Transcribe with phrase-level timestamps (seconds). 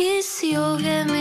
[0.00, 1.19] que se ouve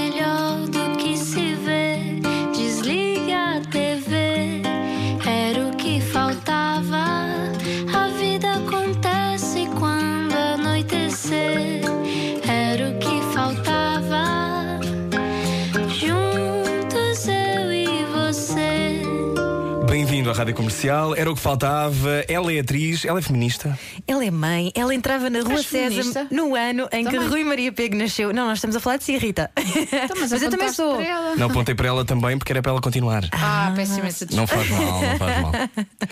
[20.39, 22.23] Rádio Comercial, era o que faltava.
[22.27, 23.77] Ela é atriz, ela é feminista.
[24.07, 27.27] Ela é mãe, ela entrava na Rua És César no ano em que Também.
[27.27, 28.31] Rui Maria Pego nasceu.
[28.31, 29.51] Não, nós estamos a falar de si, Rita.
[29.57, 30.95] Então, mas, eu também sou.
[30.95, 31.35] para ela.
[31.35, 33.23] Não apontei para ela também porque era para ela continuar.
[33.33, 34.55] Ah, peço imensa desculpa.
[34.55, 35.51] Não faz mal, não faz mal.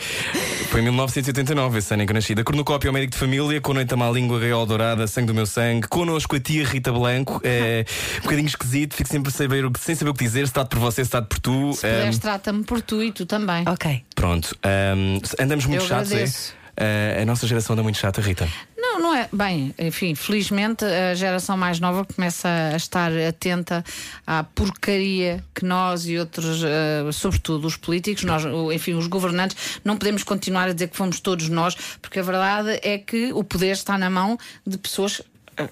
[0.70, 2.36] Foi em 1989, esse ano em que eu nasci.
[2.36, 5.34] Da cornucópia ao médico de família, com noite a má língua, gaiola dourada, sangue do
[5.34, 5.88] meu sangue.
[5.88, 7.40] Connosco a tia Rita Blanco.
[7.46, 7.86] É
[8.20, 10.40] um bocadinho esquisito, fico sempre saber o que- sem saber o que dizer.
[10.48, 11.72] Se está por você, se está por tu.
[11.74, 13.64] Se Ahm, puderes, trata-me por tu e tu também.
[13.68, 14.04] Ok.
[14.18, 14.58] Pronto.
[14.64, 16.16] Ahm, andamos muito Eu chatos, é?
[16.16, 16.54] agradeço.
[16.76, 18.48] Ah, a nossa geração anda muito chata, Rita.
[18.78, 19.30] Não, não é.
[19.32, 23.84] Bem, enfim, felizmente a geração mais nova começa a estar atenta
[24.26, 29.98] à porcaria que nós e outros, eh, sobretudo os políticos, nós, enfim, os governantes, não
[29.98, 33.72] podemos continuar a dizer que fomos todos nós, porque a verdade é que o poder
[33.72, 35.22] está na mão de pessoas.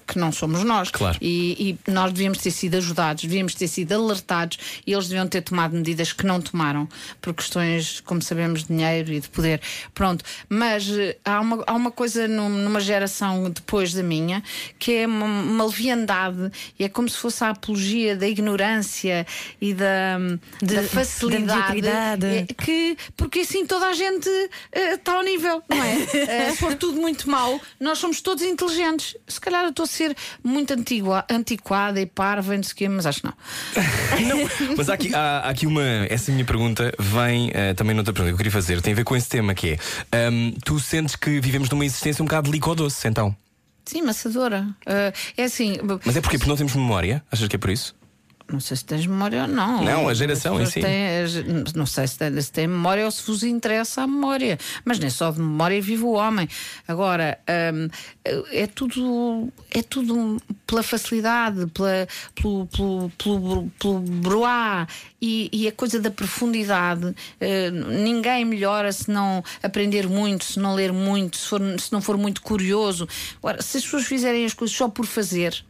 [0.06, 0.90] Que não somos nós.
[0.90, 1.16] Claro.
[1.20, 5.42] E, e nós devíamos ter sido ajudados, devíamos ter sido alertados e eles deviam ter
[5.42, 6.88] tomado medidas que não tomaram
[7.20, 9.60] por questões, como sabemos, de dinheiro e de poder.
[9.94, 10.24] Pronto.
[10.48, 14.42] Mas eh, há uma, há uma coisa num- numa geração depois da minha
[14.78, 19.26] que é uma, uma leviandade e é como se fosse a apologia da ignorância
[19.60, 20.18] e da,
[20.62, 21.74] De- da da facilidade.
[21.74, 22.26] mediocridade.
[22.26, 24.28] É, que, porque assim toda a gente
[24.72, 25.96] eh, está ao nível, não é?
[26.26, 29.16] Eh, se for tudo muito mau, nós somos todos inteligentes.
[29.28, 32.88] Se calhar estou a ser muito antigua, antiquada e parva e não sei o quê,
[32.88, 33.26] mas acho que
[34.24, 34.74] não.
[34.76, 35.82] Mas há aqui, há, há aqui uma.
[36.08, 38.80] Essa minha pergunta vem eh, também noutra pergunta que eu queria fazer.
[38.80, 39.72] Tem a ver com esse tema que
[40.12, 43.36] é: ahm, tu sentes que vivemos numa existência um bocado de líquido doce, então?
[43.84, 44.66] Sim, maçadora.
[44.86, 45.76] Eh, é assim.
[46.04, 46.38] Mas é porquê?
[46.38, 47.22] Porque não temos memória?
[47.30, 47.94] Achas que é por isso?
[48.50, 49.82] Não sei se tens memória ou não.
[49.84, 50.80] Não, a geração em si.
[50.80, 54.56] têm- não sei se tem, se memória ou se vos interessa a memória.
[54.84, 56.48] Mas nem só de memória vive o homem.
[56.86, 57.38] Agora,
[57.74, 57.88] hum,
[58.52, 62.06] é tudo é tudo pela facilidade, pela,
[62.40, 64.86] pelo, pelo, pelo, pelo broá
[65.20, 67.14] e, e a coisa da profundidade.
[67.40, 72.00] Eh, ninguém melhora se não aprender muito, se não ler muito, se, for, se não
[72.00, 73.08] for muito curioso.
[73.38, 75.64] Agora, se as pessoas fizerem as coisas só por fazer.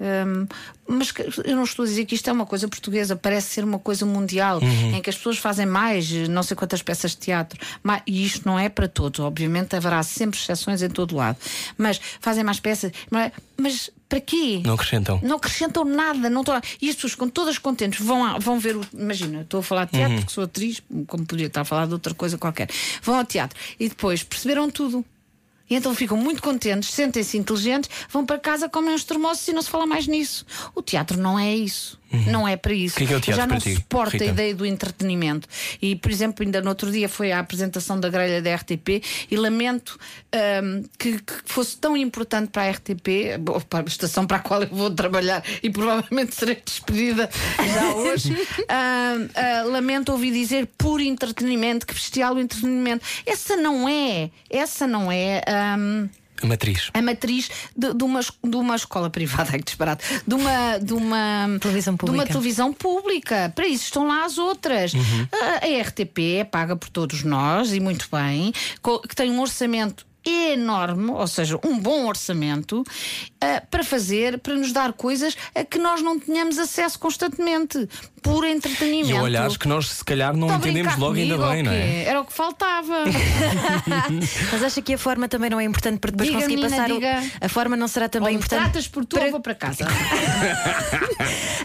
[0.00, 0.46] Hum,
[0.88, 1.12] mas
[1.44, 4.06] eu não estou a dizer que isto é uma coisa portuguesa, parece ser uma coisa
[4.06, 8.24] mundial, em que as pessoas fazem mais, não sei quantas peças de teatro, ma- e
[8.24, 11.36] isto não é para todos, obviamente haverá sempre exceções em todo lado,
[11.76, 14.62] mas fazem mais peças, mas, mas para quê?
[14.64, 15.20] Não acrescentam.
[15.22, 16.60] Não acrescentam nada, não lá.
[16.80, 18.80] E as pessoas ficam todas contentes, vão, a- vão ver o.
[18.92, 21.92] Imagina, estou a falar de teatro, porque sou atriz, como podia estar a falar de
[21.92, 22.68] outra coisa qualquer.
[23.02, 25.04] Vão ao teatro e depois perceberam tudo.
[25.70, 29.62] E então ficam muito contentes, sentem-se inteligentes, vão para casa, comem uns termossos e não
[29.62, 30.44] se fala mais nisso.
[30.74, 31.99] O teatro não é isso.
[32.26, 32.96] Não é para isso.
[32.96, 34.24] Que é que é o teatro Já para não ti, suporta Rita?
[34.24, 35.48] a ideia do entretenimento.
[35.80, 39.36] E, por exemplo, ainda no outro dia foi a apresentação da grelha da RTP e
[39.36, 39.98] lamento
[40.32, 44.40] ahm, que, que fosse tão importante para a RTP, bom, para a estação para a
[44.40, 47.30] qual eu vou trabalhar e provavelmente serei despedida
[47.74, 48.32] já hoje.
[48.68, 53.04] ahm, ah, lamento ouvir dizer por entretenimento, que bestial o entretenimento.
[53.24, 55.42] Essa não é, essa não é.
[56.42, 56.90] A matriz.
[56.94, 60.92] a matriz de, de uma, de uma escola privada, ai, que disparate, de uma, de
[60.94, 62.26] uma Televisão De uma pública.
[62.26, 63.52] televisão pública.
[63.54, 64.92] Para isso estão lá as outras.
[65.32, 68.52] A, a RTP é paga por todos nós, e muito bem,
[69.08, 72.84] que tem um orçamento enorme, ou seja, um bom orçamento,
[73.40, 77.88] ah, para fazer, para nos dar coisas a que nós não tenhamos acesso constantemente,
[78.22, 79.10] por entretenimento.
[79.10, 82.04] E olhares que nós se calhar não entendemos logo ainda comigo, bem, ou não é?
[82.04, 83.04] Era o que faltava.
[84.52, 86.94] Mas acha que a forma também não é importante para depois Diga, conseguir menina, passar
[86.94, 87.22] diga.
[87.40, 87.44] o.
[87.46, 88.60] A forma não será Ou também me importante.
[88.62, 89.86] tratas por tu para- ou vou para casa.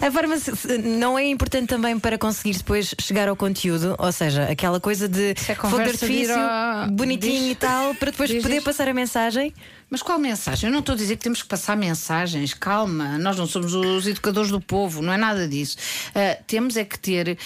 [0.01, 0.35] A forma
[0.83, 5.31] não é importante também para conseguir depois chegar ao conteúdo, ou seja, aquela coisa de
[5.47, 7.51] é fogo de artifício, ao- bonitinho Diz.
[7.51, 9.51] e tal, para depois Diz, poder passar a mensagem.
[9.89, 10.67] Mas qual mensagem?
[10.67, 14.05] Eu não estou a dizer que temos que passar mensagens, calma, nós não somos os
[14.05, 15.77] educadores do povo, não é nada disso.
[16.13, 17.37] Ah, temos é que ter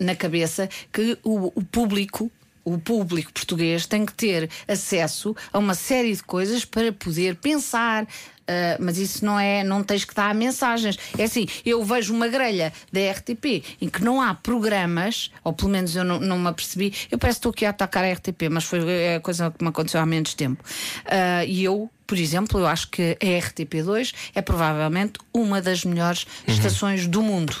[0.00, 2.30] na cabeça que o, o público.
[2.64, 8.06] O público português tem que ter acesso a uma série de coisas para poder pensar.
[8.48, 10.98] Ah, mas isso não é, não tens que dar mensagens.
[11.18, 15.70] É assim, eu vejo uma grelha da RTP em que não há programas, ou pelo
[15.70, 16.92] menos eu não, não me apercebi.
[17.10, 19.68] Eu parece que estou aqui a atacar a RTP, mas foi a coisa que me
[19.68, 20.64] aconteceu há menos tempo.
[21.04, 26.26] Ah, e eu, por exemplo, eu acho que a RTP2 é provavelmente uma das melhores
[26.46, 27.54] estações do mundo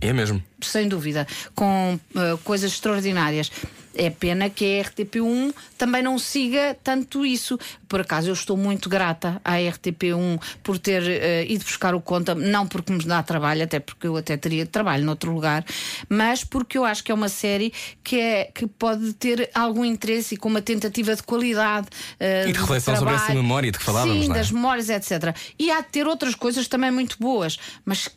[0.00, 0.42] É mesmo.
[0.62, 3.50] sem dúvida, com uh, coisas extraordinárias.
[3.94, 7.58] É pena que a RTP1 também não siga tanto isso.
[7.88, 12.34] Por acaso eu estou muito grata à RTP1 por ter uh, ido buscar o conta,
[12.34, 15.64] não porque me dá trabalho, até porque eu até teria trabalho noutro lugar,
[16.08, 17.72] mas porque eu acho que é uma série
[18.04, 21.88] que, é, que pode ter algum interesse e com uma tentativa de qualidade.
[22.20, 24.24] Uh, e de reflexão sobre essa memória de que falávamos.
[24.24, 24.34] Sim, é?
[24.34, 25.34] das memórias, etc.
[25.58, 28.08] E há de ter outras coisas também muito boas, mas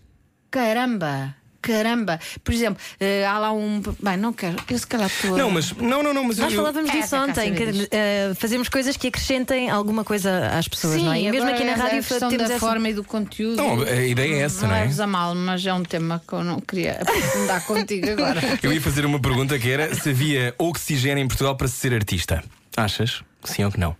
[0.51, 1.35] caramba!
[1.63, 2.19] Caramba.
[2.44, 3.81] Por exemplo, uh, há lá um.
[4.01, 4.57] Bem, não quero.
[4.69, 5.38] Eu se calhar estou.
[5.38, 5.71] Não, mas.
[5.71, 6.24] Não, não, não.
[6.25, 10.04] Mas Nós eu, falávamos É, disso cá ontem, que uh, fazemos coisas que acrescentem alguma
[10.04, 11.21] coisa às pessoas, Sim, não é?
[11.21, 12.60] E mesmo agora aqui na a rádio questão temos da essa.
[12.65, 13.57] forma e do conteúdo.
[13.57, 14.81] Não, a ideia é essa, não é?
[14.81, 18.42] leves a mal, mas é um tema que eu não queria aprofundar contigo agora.
[18.62, 21.94] Eu ia fazer uma pergunta que era se havia oxigênio em Portugal para se ser
[21.94, 22.44] artista.
[22.75, 23.24] Achas?
[23.44, 23.95] que Sim ou que não?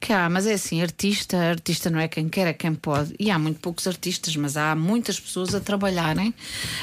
[0.00, 3.14] Que há, mas é assim, artista, artista não é quem quer, é quem pode.
[3.18, 6.34] E há muito poucos artistas, mas há muitas pessoas a trabalharem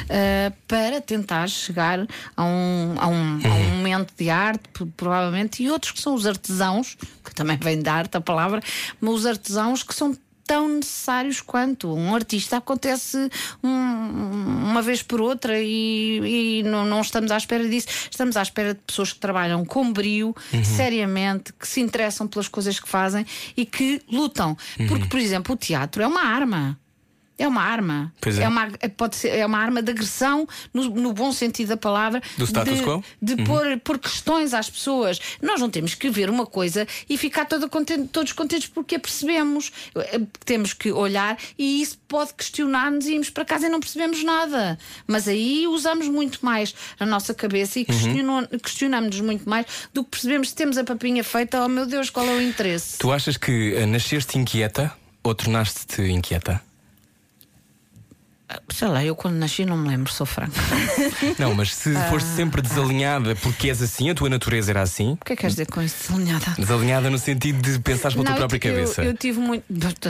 [0.10, 4.64] ah, para tentar chegar a um, a, um, a um momento de arte,
[4.98, 8.62] provavelmente, e outros que são os artesãos, que também vem da arte a palavra,
[9.00, 10.16] mas os artesãos que são
[10.52, 11.94] tão necessários quanto.
[11.94, 13.18] Um artista acontece
[13.64, 17.88] um- uma vez por outra e, e não, não estamos à espera disso.
[18.12, 22.78] Estamos à espera de pessoas que trabalham com brio seriamente, que se interessam pelas coisas
[22.80, 23.26] que fazem
[23.56, 24.58] e que lutam.
[24.90, 26.78] Porque por exemplo o teatro é uma arma
[27.42, 28.14] é uma arma.
[28.22, 28.48] Pois é.
[28.48, 32.22] uma, pode ser, é uma arma de agressão, no, no bom sentido da palavra.
[32.38, 33.04] Do status de, quo?
[33.22, 35.20] De pôr, pôr questões às pessoas.
[35.42, 39.00] Nós não temos que ver uma coisa e ficar toda contente- todos contentes porque a
[39.00, 39.72] percebemos.
[39.96, 44.24] Eh, Temos que olhar e isso pode questionar-nos e irmos para casa e não percebemos
[44.24, 44.78] nada.
[45.08, 50.12] Mas aí usamos muito mais a nossa cabeça e questionam- questionamos-nos muito mais do que
[50.12, 51.64] percebemos se temos a papinha feita.
[51.64, 52.98] Oh meu Deus, qual é o interesse?
[52.98, 54.94] Tu achas que eh, nasceste inquieta
[55.24, 56.62] ou tornaste-te inquieta?
[58.74, 60.60] Sei lá, eu quando nasci não me lembro, sou franca.
[61.38, 65.26] Não, mas se foste sempre desalinhada porque és assim, a tua natureza era assim, O
[65.26, 66.54] que é que queres dizer com isso, desalinhada?
[66.58, 69.04] desalinhada no sentido de pensares pela tua eu própria eu- cabeça.
[69.04, 69.64] Eu, tive muito.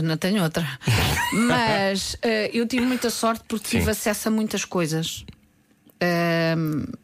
[0.04, 0.68] Não tenho outra.
[1.48, 3.92] Mas eh, eu tive muita sorte porque tive Sim.
[3.92, 5.26] acesso a muitas coisas.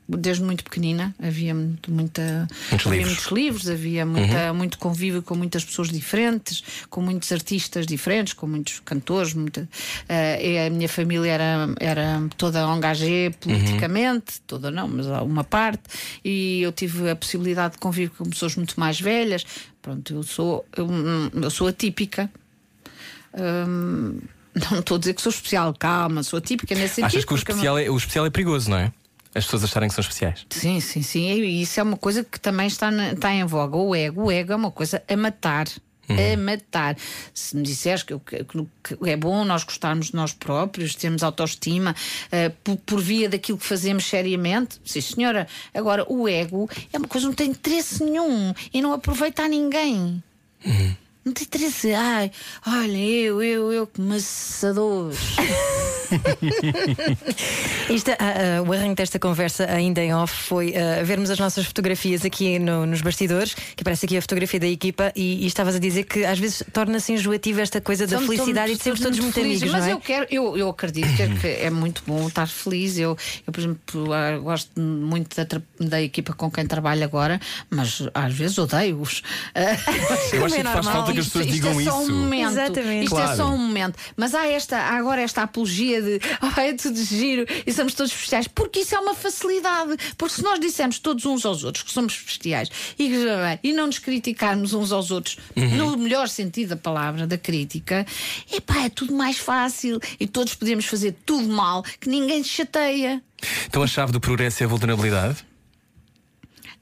[0.10, 2.98] Desde muito pequenina havia muito, muita Muitos havia livros.
[2.98, 3.06] Uhum.
[3.06, 8.48] muitos livros, havia muita, muito convívio com muitas pessoas diferentes, com muitos artistas diferentes, com
[8.48, 9.34] muitos cantores.
[9.34, 9.68] Muita,
[10.10, 15.84] e a minha família era, era toda engagée politicamente, toda não, mas há uma parte,
[16.24, 19.46] e eu tive a possibilidade de conviver com pessoas muito mais velhas.
[19.82, 20.88] Pronto, eu sou, eu,
[21.42, 22.30] eu sou atípica.
[23.34, 24.20] Hum,
[24.72, 27.06] não estou a dizer que sou especial, calma, sou atípica nesse sentido.
[27.08, 28.92] Achas que o especial, é, o especial é perigoso, não é?
[29.36, 30.46] As pessoas acharem que são especiais.
[30.50, 31.30] Sim, sim, sim.
[31.32, 33.78] E isso é uma coisa que também está, na- está em voga.
[33.78, 34.24] O ego.
[34.26, 35.68] O ego é uma coisa a matar.
[36.10, 36.96] A matar.
[37.34, 41.94] Se me disseres que, que- que é bom nós gostarmos de nós próprios, termos autoestima
[42.32, 45.46] eh, por, por via daquilo que fazemos seriamente, sim, senhora.
[45.74, 49.50] Agora, o ego é uma coisa que não tem interesse nenhum e não aproveita a
[49.50, 50.24] ninguém.
[51.28, 51.94] Não tem interesse.
[51.94, 52.32] Ai,
[52.66, 55.20] olha, eu, eu, eu que maçadores.
[57.90, 61.66] Isto, ah, ah, o arranque desta conversa, ainda em off, foi ah, vermos as nossas
[61.66, 65.76] fotografias aqui no- nos bastidores, que aparece aqui a fotografia da equipa, e, e estavas
[65.76, 69.00] a dizer que às vezes torna-se enjoativa esta coisa da Somos felicidade e de sermos
[69.02, 69.94] todos muito felizes, amigos, Mas não é?
[69.94, 72.98] eu quero, eu, eu acredito que é, que é muito bom estar feliz.
[72.98, 74.08] Eu, eu por exemplo,
[74.44, 77.40] gosto muito da, da equipa com quem trabalho agora,
[77.70, 79.22] mas às vezes odeio-os.
[80.34, 80.94] Eu acho que é faz normal.
[80.94, 82.12] falta que as isto, pessoas isto digam é só isso.
[82.12, 82.52] um momento.
[82.52, 83.04] Exatamente.
[83.06, 83.32] Isto Claro.
[83.32, 83.96] é só um momento.
[84.16, 88.12] Mas há, esta, há agora esta apologia de oh, é tudo giro e somos todos
[88.12, 89.98] bestiais, porque isso é uma facilidade.
[90.18, 93.12] Porque se nós dissermos todos uns aos outros que somos bestiais e,
[93.64, 98.06] e não nos criticarmos uns aos outros no melhor sentido da palavra, da crítica,
[98.52, 103.22] epá, é tudo mais fácil e todos podemos fazer tudo mal que ninguém se chateia.
[103.68, 105.46] Então a chave do progresso é a vulnerabilidade?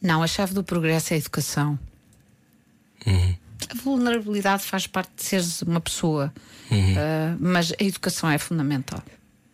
[0.02, 1.80] Não, a chave do progresso é a educação.
[3.70, 6.34] A vulnerabilidade faz parte de seres uma pessoa,
[6.72, 9.02] Ah, mas a educação é fundamental.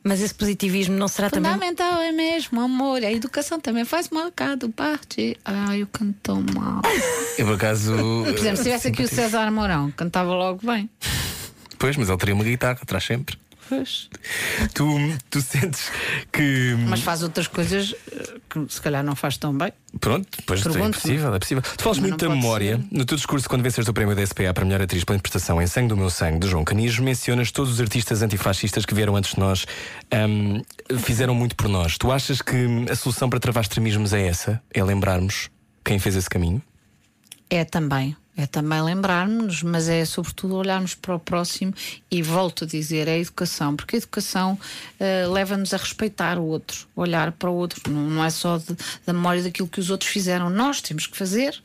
[0.04, 1.52] Mas esse positivismo não será também.
[1.52, 3.04] Fundamental é mesmo, amor.
[3.04, 5.38] A educação também faz marcado parte.
[5.46, 6.82] Ai, eu canto tão mal.
[7.38, 7.94] Eu por acaso.
[8.26, 10.90] Por exemplo, se tivesse aqui o César Mourão, cantava logo bem.
[11.78, 13.38] Pois, mas ele teria uma guitarra, traz sempre.
[13.72, 14.10] Pois.
[14.74, 14.86] Tu,
[15.30, 15.90] tu sentes
[16.30, 16.76] que.
[16.90, 19.72] Mas faz outras coisas eh, que se calhar não faz tão bem.
[19.98, 21.64] Pronto, pois é possível, é possível.
[21.78, 22.76] Tu falas muito da memória.
[22.76, 22.88] ser.
[22.92, 25.68] No teu discurso, quando venceste o prémio da SPA para melhor atriz pela interpretação em
[25.68, 29.36] Sangue do Meu Sangue, de João Canijo, mencionas todos os artistas antifascistas que vieram antes
[29.36, 29.66] de nós,
[30.12, 30.62] ahm,
[30.98, 31.98] fizeram muito por nós.
[31.98, 34.62] Tu achas que a solução para travar extremismos é essa?
[34.74, 35.50] É lembrarmos
[35.82, 36.62] quem fez esse caminho?
[37.50, 38.18] É também.
[38.36, 41.74] É também lembrarmos-nos, mas é sobretudo olharmos para o próximo
[42.10, 46.46] e volto a dizer, é a educação, porque a educação uh, leva-nos a respeitar o
[46.46, 49.90] outro, olhar para o outro, não, não é só de, da memória daquilo que os
[49.90, 51.60] outros fizeram, nós temos que fazer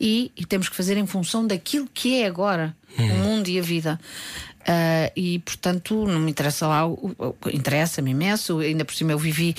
[0.00, 3.62] e, e temos que fazer em função daquilo que é agora o mundo e a
[3.62, 4.00] vida.
[4.60, 6.82] Uh, e portanto não me interessa lá,
[7.52, 8.58] interessa-me imenso.
[8.58, 9.54] Ainda por cima eu vivi,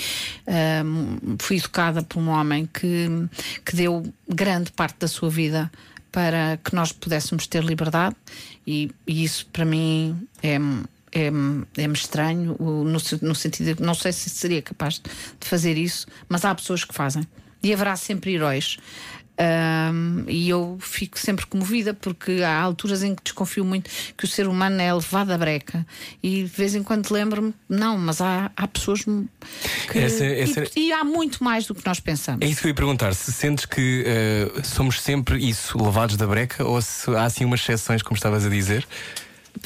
[0.46, 3.08] uh, fui educada por um homem que,
[3.64, 5.70] que deu grande parte da sua vida
[6.12, 8.16] para que nós pudéssemos ter liberdade,
[8.66, 10.58] e, e isso para mim é.
[11.12, 16.06] É, é-me estranho, no, no sentido de não sei se seria capaz de fazer isso,
[16.28, 17.26] mas há pessoas que fazem.
[17.60, 18.78] E haverá sempre heróis.
[19.40, 24.28] Um, e eu fico sempre comovida porque há alturas em que desconfio muito que o
[24.28, 25.86] ser humano é levado à breca
[26.22, 29.98] e de vez em quando lembro-me, não, mas há, há pessoas que.
[29.98, 30.64] Essa, essa...
[30.76, 32.44] E, e, há muito mais do que nós pensamos.
[32.44, 36.26] É isso que eu ia perguntar: se sentes que uh, somos sempre isso, levados da
[36.26, 38.86] breca, ou se há assim umas exceções, como estavas a dizer?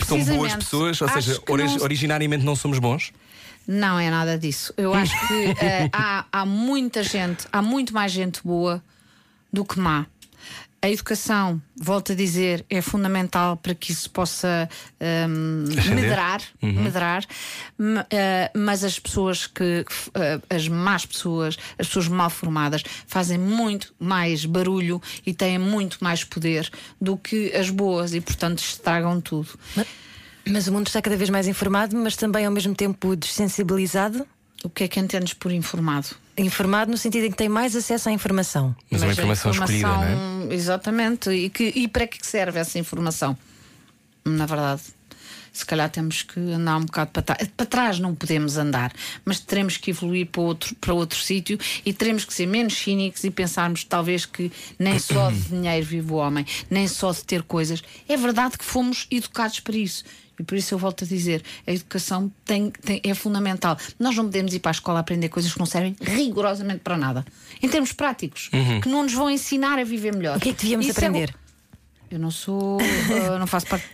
[0.06, 1.82] São boas pessoas, ou seja, ori não...
[1.82, 3.12] originariamente não somos bons?
[3.66, 4.72] Não é nada disso.
[4.76, 8.80] Eu acho que uh, há, há muita gente, há muito mais gente boa
[9.54, 10.06] do que má.
[10.82, 14.68] A educação, volto a dizer, é fundamental para que isso possa
[15.00, 16.82] um, medrar, uhum.
[16.82, 23.38] medrar uh, mas as pessoas que, uh, as más pessoas, as pessoas mal formadas, fazem
[23.38, 26.70] muito mais barulho e têm muito mais poder
[27.00, 29.58] do que as boas e, portanto, estragam tudo.
[29.74, 29.86] Mas,
[30.46, 34.26] mas o mundo está cada vez mais informado, mas também ao mesmo tempo dessensibilizado?
[34.62, 36.08] O que é que entendes por informado?
[36.36, 38.74] Informado no sentido em que tem mais acesso à informação.
[38.90, 40.54] Mas, uma informação, informação escolhida, não é?
[40.54, 41.30] Exatamente.
[41.30, 43.36] E, que, e para que serve essa informação?
[44.24, 44.82] Na verdade,
[45.54, 47.48] se calhar temos que andar um bocado para trás.
[47.56, 48.92] Para trás não podemos andar,
[49.24, 53.22] mas teremos que evoluir para outro, para outro sítio e teremos que ser menos cínicos
[53.22, 57.42] e pensarmos talvez que nem só de dinheiro vive o homem, nem só de ter
[57.44, 57.82] coisas.
[58.08, 60.04] É verdade que fomos educados para isso.
[60.38, 63.78] E por isso eu volto a dizer: a educação tem, tem, é fundamental.
[63.98, 67.24] Nós não podemos ir para a escola aprender coisas que não servem rigorosamente para nada.
[67.62, 68.80] Em termos práticos, uhum.
[68.80, 70.36] que não nos vão ensinar a viver melhor.
[70.36, 71.30] O que é que devíamos isso é aprender?
[71.30, 71.44] É...
[72.14, 72.80] Eu não sou.
[72.80, 73.86] uh, não faço parte.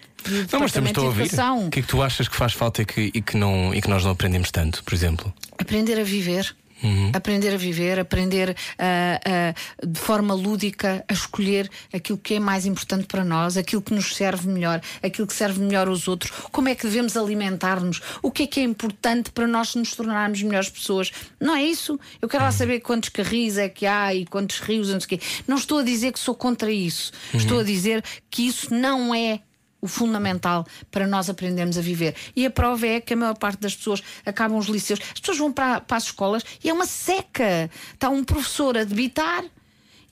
[0.53, 1.31] Não, mas estamos a ouvir.
[1.67, 3.81] O que é que tu achas que faz falta e que, e que, não, e
[3.81, 5.33] que nós não aprendemos tanto, por exemplo?
[5.59, 6.55] Aprender a viver.
[6.83, 7.11] Uhum.
[7.13, 12.65] Aprender a viver, aprender uh, uh, de forma lúdica a escolher aquilo que é mais
[12.65, 16.69] importante para nós, aquilo que nos serve melhor, aquilo que serve melhor aos outros, como
[16.69, 20.71] é que devemos alimentar-nos, o que é que é importante para nós nos tornarmos melhores
[20.71, 21.13] pessoas.
[21.39, 22.01] Não é isso?
[22.21, 25.09] Eu quero lá saber quantos carris é que há e quantos rios, não sei o
[25.09, 25.21] quê.
[25.47, 27.13] Não estou a dizer que sou contra isso.
[27.35, 27.41] Uhum.
[27.41, 29.41] Estou a dizer que isso não é
[29.81, 32.15] o fundamental para nós aprendermos a viver.
[32.37, 35.01] E a prova é que a maior parte das pessoas acabam os liceus.
[35.13, 37.71] As pessoas vão para, para as escolas e é uma seca.
[37.95, 39.45] Está um professor a debitar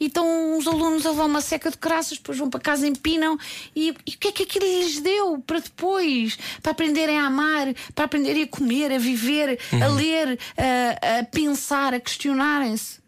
[0.00, 3.36] e estão uns alunos a levar uma seca de craças, depois vão para casa, empinam.
[3.74, 6.38] E, e o que é que aquilo lhes deu para depois?
[6.62, 9.82] Para aprenderem a amar, para aprenderem a comer, a viver, uhum.
[9.82, 13.00] a ler, a, a pensar, a questionarem-se.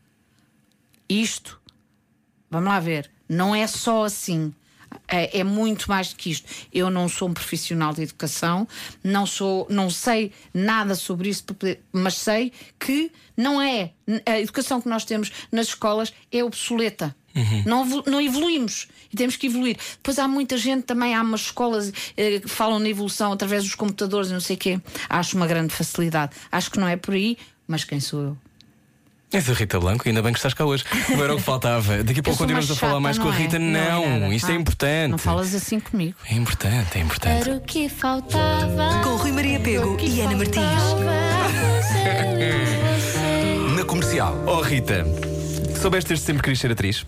[1.09, 1.61] Isto,
[2.51, 4.53] vamos lá ver, não é só assim
[5.07, 6.49] é, é, muito mais do que isto.
[6.73, 8.67] Eu não sou um profissional de educação,
[9.03, 11.45] não sou, não sei nada sobre isso,
[11.93, 13.93] mas sei que não é
[14.27, 17.15] a educação que nós temos nas escolas é obsoleta.
[17.35, 17.63] Uhum.
[17.65, 19.77] Não, não evoluímos e temos que evoluir.
[19.95, 23.75] Depois há muita gente também, há umas escolas eh, que falam na evolução através dos
[23.75, 24.81] computadores e não sei o quê.
[25.09, 26.33] Acho uma grande facilidade.
[26.51, 28.39] Acho que não é por aí, mas quem sou eu?
[29.33, 30.85] És a Rita Blanco, ainda bem que estás cá hoje.
[31.09, 32.03] Não era o que faltava.
[32.03, 33.61] Daqui a pouco continuamos a falar mais com a Rita.
[33.61, 34.19] Não, é?
[34.19, 35.11] não isto é ah, é importante.
[35.13, 36.17] Não falas assim comigo.
[36.29, 37.49] É importante, é importante.
[37.49, 39.01] Era o que faltava.
[39.05, 40.65] Com Rui Maria Pego e Ana Martins.
[43.77, 44.37] Na comercial.
[44.49, 45.07] Oh Rita,
[45.81, 47.07] soubeste desde sempre querer ser atriz?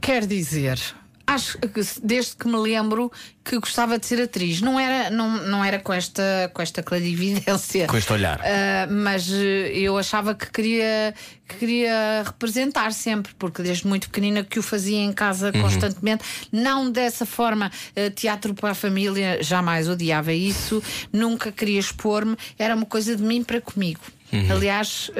[0.00, 0.80] Quer dizer,
[1.26, 3.10] Acho que desde que me lembro
[3.44, 4.60] que gostava de ser atriz.
[4.60, 7.86] Não era, não, não era com esta, com esta clarividência.
[7.86, 8.40] Com este olhar.
[8.40, 11.14] Uh, mas uh, eu achava que queria,
[11.46, 15.62] que queria representar sempre, porque desde muito pequenina que o fazia em casa uhum.
[15.62, 16.24] constantemente.
[16.50, 20.82] Não dessa forma, uh, teatro para a família, jamais odiava isso.
[21.12, 22.36] Nunca queria expor-me.
[22.58, 24.00] Era uma coisa de mim para comigo.
[24.32, 24.52] Uhum.
[24.52, 25.10] Aliás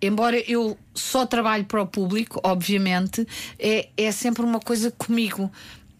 [0.00, 3.26] embora eu só trabalhe para o público, obviamente,
[3.58, 5.50] é, é sempre uma coisa comigo.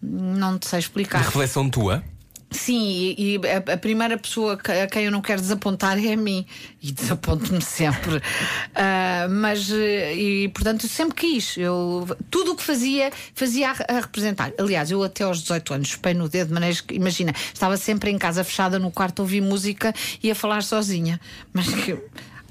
[0.01, 1.21] Não te sei explicar.
[1.21, 2.03] Reflexão tua?
[2.51, 6.17] Sim, e, e a, a, primeira pessoa a quem eu não quero desapontar é a
[6.17, 6.45] mim.
[6.81, 8.17] E desaponto-me sempre.
[8.17, 11.57] Uh, mas, e portanto, eu sempre quis.
[11.57, 14.51] Eu, tudo o que fazia, fazia a, a, representar.
[14.57, 18.09] Aliás, eu até aos 18 anos chupei no dedo, de maneira que, imagina, estava sempre
[18.09, 21.21] em casa fechada no quarto a ouvir música e a falar sozinha.
[21.53, 21.99] Mas que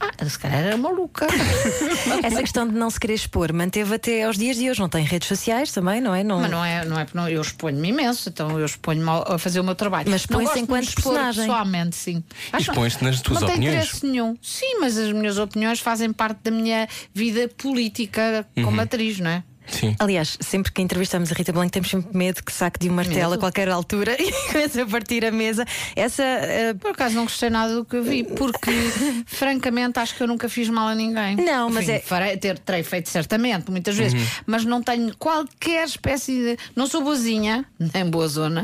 [0.00, 1.26] Ah, se calhar era maluca.
[2.23, 4.81] Essa questão de não se querer expor manteve até aos dias de hoje.
[4.81, 6.23] Não tem redes sociais também, não é?
[6.23, 6.40] Não...
[6.40, 9.61] Mas não é, não é porque não, eu exponho-me imenso, então eu exponho-me a fazer
[9.61, 10.11] o meu trabalho.
[10.11, 11.43] Mas não põe-se gosto de me enquanto expor personagem.
[11.45, 12.25] Pessoalmente, sim.
[12.59, 13.75] Expões-te nas tuas não opiniões.
[13.75, 14.37] Não tem interesse nenhum.
[14.43, 18.81] Sim, mas as minhas opiniões fazem parte da minha vida política como Uhum.
[18.83, 19.43] atriz, não é?
[19.70, 19.94] Sim.
[19.98, 23.34] Aliás, sempre que entrevistamos a Rita Blanco temos sempre medo que saque de um martelo
[23.34, 25.64] a qualquer altura e comece a partir a mesa.
[25.94, 26.22] Essa.
[26.22, 28.70] eh, Por acaso não gostei nada do que eu vi, porque
[29.26, 31.37] francamente acho que eu nunca fiz mal a ninguém.
[31.37, 35.87] Não, mas Enfim, é- Farei, ter, terei feito certamente, muitas vezes, mas não tenho qualquer
[35.87, 36.58] espécie de.
[36.75, 38.62] Não sou boazinha, nem boa zona,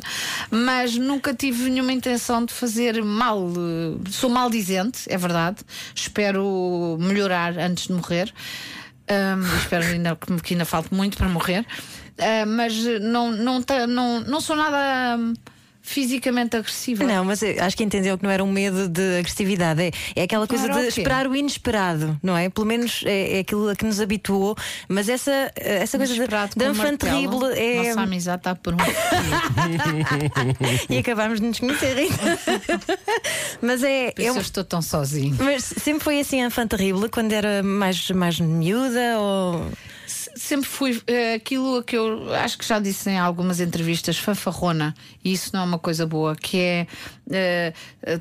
[0.50, 3.46] mas nunca tive nenhuma intenção de fazer mal.
[3.48, 5.58] eh, Sou maldizente, é verdade.
[5.94, 8.32] Espero melhorar antes de morrer.
[9.08, 11.66] Ahm, espero ainda que, que ainda falte muito para morrer.
[12.18, 15.34] Ah, mas não, não, não, não sou nada hum,
[15.86, 17.04] fisicamente agressiva.
[17.04, 19.82] Não, mas eu acho que entendeu que não era um medo de agressividade.
[19.82, 20.88] É, é aquela coisa Era o de quê?
[21.00, 22.48] esperar o inesperado, não é?
[22.48, 24.56] Pelo menos é, é aquilo a que nos habituou.
[24.88, 26.96] Mas essa, essa coisa de, martelo.
[26.96, 27.88] terrible é.
[27.88, 28.78] Nossa amizade está por um.
[30.88, 32.38] e acabámos de nos conhecer, Rita.
[33.60, 34.10] mas é.
[34.12, 35.36] Por é isso um- eu estou tão sozinho.
[35.38, 39.70] Mas sempre foi assim enfant terrible quando era mais, mais miúda ou.
[40.06, 44.94] Sempre fui eh, aquilo que eu acho que já disse em algumas entrevistas, fanfarrona,
[45.24, 46.86] e isso não é uma coisa boa, que é
[47.30, 47.72] eh,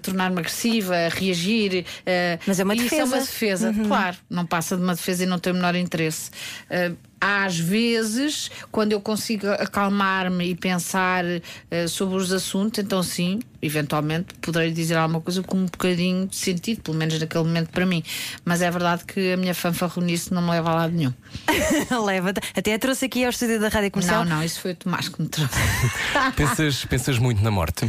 [0.02, 1.86] tornar-me agressiva, reagir.
[2.06, 3.04] eh, Mas é uma e Isso é defesa.
[3.06, 3.18] Uhum.
[3.18, 6.32] uma defesa, claro, não passa de uma defesa e não tem o menor interesse.
[6.70, 6.94] Eh,
[7.26, 11.24] às vezes, quando eu consigo acalmar-me e pensar
[11.72, 16.36] eh, sobre os assuntos, então sim, eventualmente poderei dizer alguma coisa com um bocadinho de
[16.36, 18.04] sentido, pelo menos naquele momento para mim.
[18.44, 21.14] Mas é verdade que a minha fanfarronice não me leva a lado nenhum.
[22.06, 22.42] Leva-te.
[22.54, 24.26] Até a trouxe aqui ao estúdio da Rádio Comercial.
[24.26, 25.56] Não, não, isso foi o Tomás que me trouxe.
[26.36, 27.88] Pensas, pensas muito na morte?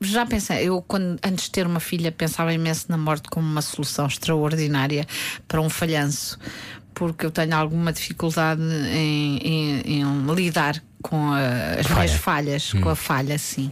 [0.00, 3.60] Já pensei, eu quando antes de ter uma filha pensava imenso na morte como uma
[3.60, 5.06] solução extraordinária
[5.46, 6.38] para um falhanço,
[6.94, 11.94] porque eu tenho alguma dificuldade em, em- em lidar com a- as Falha.
[12.04, 13.70] minhas falhas, com a falha, sim.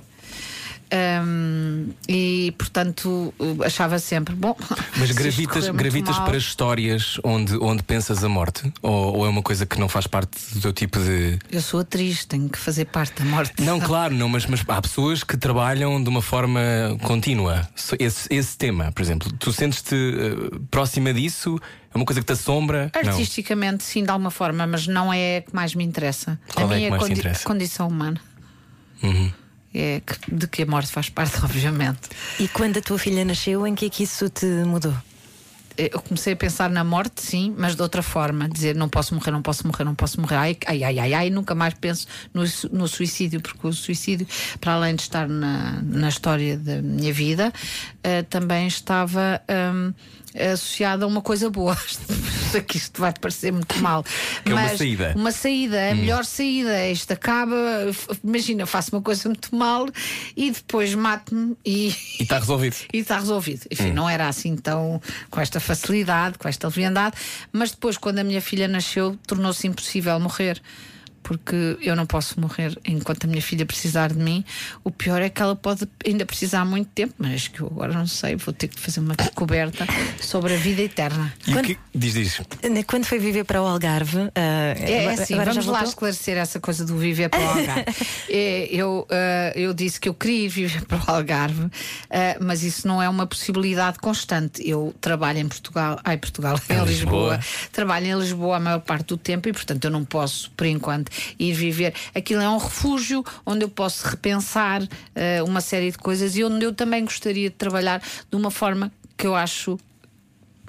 [0.92, 3.33] Hum, e portanto
[3.64, 4.57] achava sempre bom.
[4.97, 8.73] Mas se gravitas, gravitas mal- para histórias onde, onde pensas a morte?
[8.83, 11.38] Ou, ou é uma coisa que não faz parte do teu tipo de.
[11.50, 13.62] Eu sou atriz, tenho que fazer parte da morte.
[13.62, 16.61] Não, claro, não, mas, mas há pessoas que trabalham de uma forma
[17.02, 17.68] contínua.
[17.99, 21.59] Esse, esse tema, por exemplo, tu sentes-te eh, próxima disso?
[21.92, 22.90] É uma coisa que te assombra?
[23.03, 23.11] Não.
[23.12, 26.38] Artisticamente, sim, de alguma forma, mas não é a que mais me interessa.
[26.55, 27.44] Qual a é a minha te condi- interessa?
[27.44, 28.20] condição humana.
[29.03, 29.33] Uhum.
[29.74, 32.00] É que- de que a morte faz parte, obviamente.
[32.40, 34.94] E quando a tua filha nasceu, em que é que isso te mudou?
[35.76, 38.48] Eu comecei a pensar na morte, sim, mas de outra forma.
[38.48, 40.35] Dizer não posso morrer, não posso morrer, não posso morrer.
[40.35, 41.31] Ai, ai, ai, ai, ai.
[41.31, 42.04] Nunca mais penso
[42.35, 44.26] no, no suicídio, porque o suicídio,
[44.61, 47.52] para além de estar na, na história da minha vida,
[48.02, 49.40] eh, também estava.
[50.52, 51.76] associado a uma coisa boa.
[52.50, 54.04] Sei que isto vai parecer muito mal.
[54.44, 55.12] Que é uma mas saída.
[55.16, 56.88] Uma saída, a melhor saída.
[56.88, 57.56] Isto acaba,
[58.24, 59.87] imagina, faço uma coisa muito mal
[60.37, 61.88] e depois mato-me e.
[62.18, 62.76] E está resolvido.
[62.92, 63.66] E está resolvido.
[63.70, 67.16] Enfim, não era assim tão com esta facilidade, com esta leviandade,
[67.52, 70.61] mas depois, quando a minha filha nasceu, tornou-se impossível morrer.
[71.28, 74.42] Porque eu não posso morrer enquanto a minha filha precisar de mim.
[74.82, 78.06] O pior é que ela pode ainda precisar muito tempo, mas que eu agora não
[78.06, 79.86] sei, vou ter que fazer uma descoberta
[80.22, 81.30] sobre a vida eterna.
[81.46, 82.40] E Quando- o que diz, diz?
[82.86, 84.20] Quando foi viver para o Algarve.
[84.34, 87.84] ah, É, agora- assim, vamos lá esclarecer essa coisa do viver para o Algarve.
[88.30, 91.64] É, eu, ah, eu disse que eu queria ir viver para o Algarve,
[92.10, 94.66] ah, mas isso não é uma possibilidade constante.
[94.66, 97.36] Eu trabalho em Portugal, ai, Portugal, em, Em Lisboa.
[97.36, 97.40] Lisboa.
[97.70, 101.10] trabalho em Lisboa a maior parte do tempo e, portanto, eu não posso, por enquanto,
[101.38, 101.94] ir viver.
[102.14, 106.64] Aquilo é um refúgio onde eu posso repensar ah, uma série de coisas e onde
[106.64, 109.78] eu também gostaria de trabalhar de uma forma que eu acho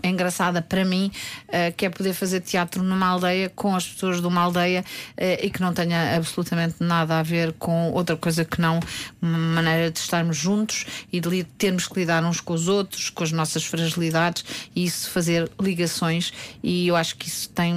[0.03, 1.12] engraçada para mim,
[1.47, 4.83] eh, que é poder fazer teatro numa aldeia com as pessoas de uma aldeia
[5.17, 8.79] eh, e que não tenha absolutamente nada a ver com outra coisa que não
[9.21, 13.23] uma maneira de estarmos juntos e de termos que lidar uns com os outros, com
[13.23, 16.33] as nossas fragilidades e isso fazer ligações
[16.63, 17.75] e eu acho que isso tem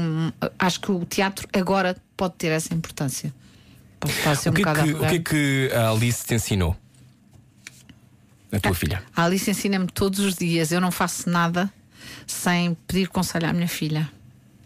[0.58, 3.34] acho que o teatro agora pode ter essa importância.
[3.98, 5.90] Posso estar a ser O um que, é bocado que, o que é que a
[5.90, 6.76] Alice te ensinou?
[8.52, 9.02] A tua filha.
[9.16, 11.68] A Alice ensina-me todos os dias, eu não faço nada
[12.24, 14.08] sem pedir conselho à minha filha.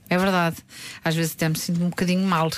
[0.08, 0.56] É verdade.
[1.04, 2.48] Às vezes até me sinto um bocadinho mal,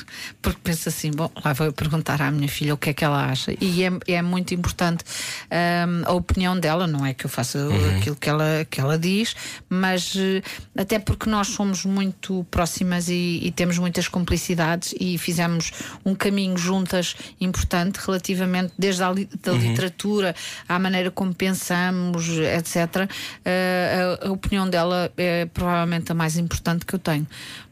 [0.43, 3.05] porque penso assim: bom, lá vou eu perguntar à minha filha o que é que
[3.05, 3.53] ela acha.
[3.61, 5.03] E é, é muito importante
[5.51, 7.59] hum, a opinião dela, não é que eu faça
[7.97, 9.35] aquilo que ela, que ela diz,
[9.69, 10.43] mas eh,
[10.77, 15.73] até porque nós somos muito próximas e, e temos muitas complicidades e fizemos
[16.05, 20.35] um caminho juntas importante relativamente desde a li- da literatura
[20.69, 23.09] à maneira como pensamos, etc.
[23.45, 27.27] Eh, a, a opinião dela é provavelmente a mais importante que eu tenho.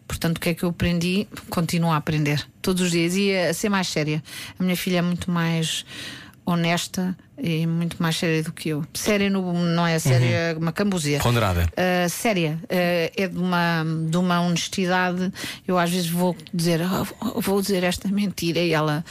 [0.08, 1.26] Portanto, o que é que eu aprendi?
[1.50, 4.22] Continuo a aprender todos os dias e a ser mais séria.
[4.58, 5.84] A minha filha é muito mais
[6.44, 8.84] honesta e muito mais séria do que eu.
[8.94, 11.18] Séria no- não é séria, uma cambuzia.
[11.18, 11.64] Ponderada.
[11.72, 12.66] Uh, séria, uh,
[13.16, 15.32] é de uma, de uma honestidade.
[15.66, 19.04] Eu às vezes vou dizer, "Ah, vou- vou dizer esta mentira, e ela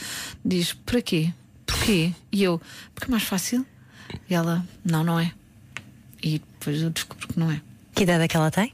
[0.44, 1.30] diz: para quê?
[1.66, 2.12] Porquê?
[2.32, 2.60] E eu,
[2.94, 3.66] porque é mais fácil.
[4.30, 5.30] E ela, não, não é.
[6.22, 7.60] E depois eu descubro que não é.
[7.94, 8.72] Que idade é que ela tem?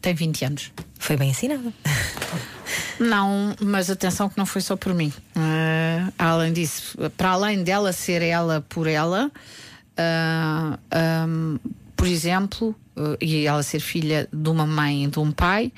[0.00, 0.72] Tem 20 anos.
[0.98, 1.72] Foi bem ensinada.
[2.98, 5.12] Não, mas atenção que não foi só por mim.
[5.34, 9.30] Ah, além disso, para além dela ser ela por ela,
[9.96, 11.56] ah, ahm,
[11.96, 15.72] por exemplo, ah, e ela ser filha de uma mãe e de um pai,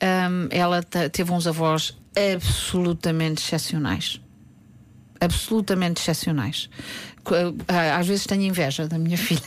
[0.00, 1.96] ahm, ela te- teve uns avós
[2.34, 4.20] absolutamente excepcionais.
[5.20, 6.68] Absolutamente excepcionais.
[7.96, 9.40] Às vezes tenho inveja da minha filha.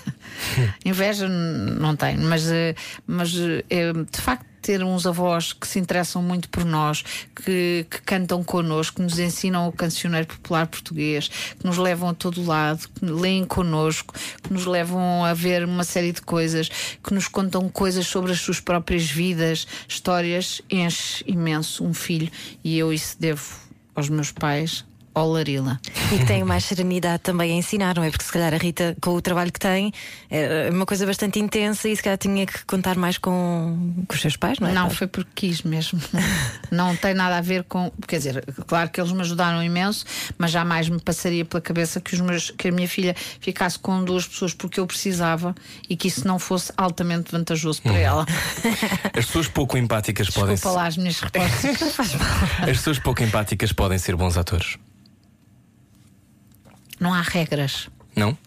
[0.85, 3.33] inveja não tenho, mas, eh, mas
[3.69, 7.01] eh, de facto ter uns avós que se interessam muito por nós,
[7.33, 12.13] que, que cantam connosco, que nos ensinam o cancioneiro popular português, que nos levam a
[12.13, 14.13] todo lado, que leem connosco,
[14.43, 16.69] que nos levam a ver uma série de coisas,
[17.01, 22.29] que nos contam coisas sobre as suas próprias vidas, histórias, enche imenso um filho.
[22.61, 23.45] E eu isso devo
[23.95, 24.83] aos meus pais,
[25.17, 25.79] ao Larila.
[26.11, 28.09] E que tem mais serenidade também a ensinar, não é?
[28.09, 29.91] Porque se calhar a Rita, com o trabalho que tem,
[30.29, 34.21] é uma coisa bastante intensa e se calhar tinha que contar mais com, com os
[34.21, 34.73] seus pais, não é?
[34.73, 35.99] Não, foi porque quis mesmo.
[36.71, 37.91] Não tem nada a ver com.
[38.07, 40.05] Quer dizer, claro que eles me ajudaram imenso,
[40.37, 44.03] mas jamais me passaria pela cabeça que, os meus, que a minha filha ficasse com
[44.03, 45.55] duas pessoas porque eu precisava
[45.89, 48.25] e que isso não fosse altamente vantajoso para ela.
[49.13, 51.81] As pessoas pouco empáticas podem Desculpa lá as minhas respostas.
[52.59, 54.77] As pessoas pouco empáticas podem ser bons atores.
[56.99, 57.89] Não há regras.
[58.15, 58.37] Não?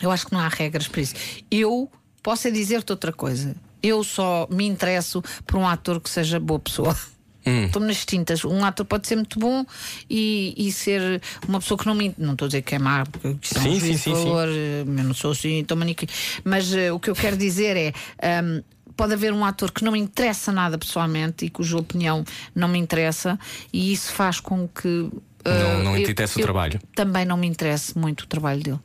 [0.00, 1.14] Eu acho que não há regras para isso.
[1.50, 1.90] Eu
[2.22, 3.54] posso é dizer-te outra coisa.
[3.82, 6.96] Eu só me interesso por um ator que seja boa pessoa.
[7.44, 8.44] Estou-me nas tintas.
[8.44, 9.64] Um ator pode ser muito bom
[10.10, 12.12] e, e ser uma pessoa que não me.
[12.18, 14.12] Não estou a dizer que é má, porque isso é um Sim, sim, sim, sim.
[14.12, 14.48] valor.
[14.48, 16.08] eh, Eu não sou assim tão manique.
[16.42, 17.92] Mas eh, o que eu quero dizer é.
[18.20, 18.62] ahm,
[18.96, 22.78] Pode haver um ator que não me interessa nada pessoalmente e cuja opinião não me
[22.78, 23.38] interessa,
[23.70, 25.10] e isso faz com que.
[25.46, 26.80] Não- ah, não o trabalho.
[26.94, 28.80] Também não me interessa muito o trabalho dele.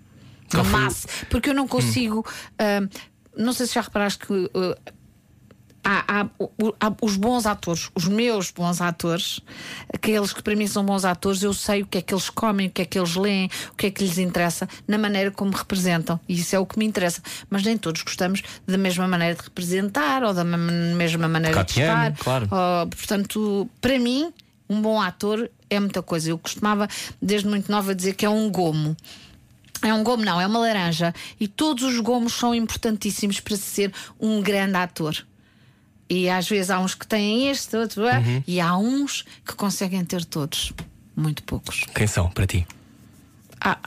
[0.49, 2.25] Qual foi Mas, porque eu não consigo.
[2.59, 2.87] ah,
[3.37, 4.49] não sei se já reparaste que.
[4.53, 4.75] ah,
[5.83, 6.29] há, há-
[6.87, 9.39] há os bons atores, os meus bons atores,
[9.91, 12.67] aqueles que para mim são bons atores, eu sei o que é que eles comem,
[12.67, 15.51] o que é que eles leem, o que é que lhes interessa, na maneira como
[15.55, 16.19] representam.
[16.29, 17.21] E isso é o que me interessa.
[17.49, 22.09] Mas nem todos gostamos da mesma maneira de representar ou da ma- mesma maneira Tocar
[22.11, 22.23] de estar.
[22.23, 22.47] claro.
[22.51, 24.31] Oh, portanto, para mim,
[24.71, 26.29] um bom ator é muita coisa.
[26.29, 26.87] Eu costumava,
[27.21, 28.95] desde muito nova, dizer que é um gomo.
[29.83, 31.13] É um gomo, não, é uma laranja.
[31.39, 35.15] E todos os gomos são importantíssimos para ser um grande ator.
[36.09, 38.43] E às vezes há uns que têm este, outro, ah, Uhum.
[38.45, 40.71] e há uns que conseguem ter todos.
[41.15, 41.83] Muito poucos.
[41.95, 42.67] Quem são para ti?
[43.59, 43.77] Há,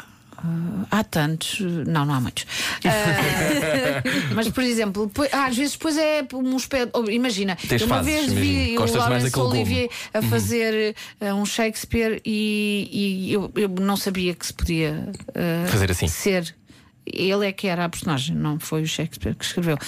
[0.45, 2.47] ah, há tantos, não, não há muitos.
[2.87, 4.03] Ah,
[4.35, 6.57] mas, por exemplo, depois- às vezes depois é um
[6.93, 9.49] oh, Imagina, Tens eu uma fases, vez vi o Laurence gomo.
[9.49, 15.11] Olivier a fazer ah, um Shakespeare e, e eu, eu não sabia que se podia
[15.35, 16.09] ah, Fazer assim.
[16.09, 16.55] ser.
[17.07, 19.79] Ele é que era a personagem, não foi o Shakespeare que escreveu.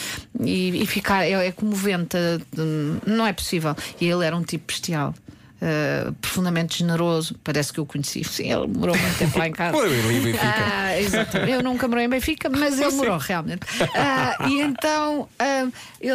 [0.41, 3.75] E, e ficar, é, é comovente, ah, não é possível.
[4.01, 5.15] E ele era um tipo bestial.
[5.61, 8.23] Ah, profundamente generoso, parece que eu o conheci.
[8.25, 9.77] Sim, ele morou muito tempo lá em casa.
[9.87, 10.41] Em Benfica.
[10.43, 11.49] Ah.
[11.49, 13.61] Eu nunca morei em Benfica, mas ele morou realmente.
[13.95, 15.69] Ah, e então ah,
[16.01, 16.15] ele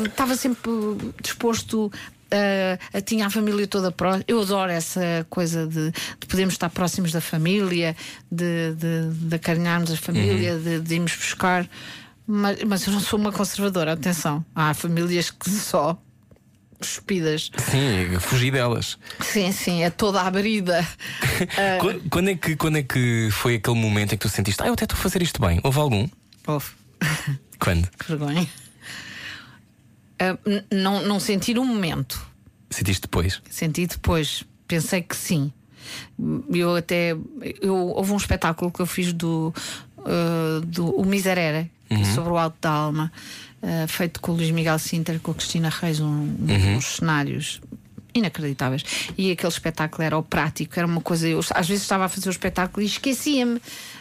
[0.00, 0.70] ah, estava sempre
[1.22, 1.90] disposto.
[2.92, 4.24] a tinha a família toda próxima.
[4.28, 7.96] Eu adoro essa coisa de, de podermos estar próximos da família,
[8.30, 10.62] de, de, de acarinharmos a família, Uhum.
[10.62, 11.68] de, de irmos buscar.
[12.26, 14.44] Mas, mas eu não sou uma conservadora, atenção.
[14.54, 15.96] Há famílias que só
[16.80, 17.50] despidas.
[17.58, 18.98] Sim, fugi delas.
[19.20, 20.86] Sim, sim, é toda a brida.
[21.58, 24.62] Ah, Quando, quando é que, quando é que foi aquele momento em que tu sentiste,
[24.62, 25.60] ah, eu até estou a fazer isto bem?
[25.62, 26.08] Houve algum?
[26.46, 26.66] Ouve.
[27.58, 27.88] Quando?
[27.98, 28.46] Que vergonha.
[30.46, 32.24] N- não, não senti no momento,
[32.70, 33.40] Sentiste depois?
[33.50, 34.44] senti depois.
[34.66, 35.52] Pensei que sim.
[36.52, 37.12] Eu até.
[37.60, 39.54] Eu, houve um espetáculo que eu fiz do.
[39.98, 43.12] ah, do o Miserere, é sobre o Alto da Alma.
[43.66, 46.76] Uh, feito com o Luís Miguel Sinter, com a Cristina Reis, um, Uhum.
[46.76, 47.60] uns cenários
[48.14, 48.82] inacreditáveis.
[49.18, 51.28] E aquele espetáculo era o prático, era uma coisa.
[51.28, 53.60] Eu às vezes estava a fazer o espetáculo e esquecia-me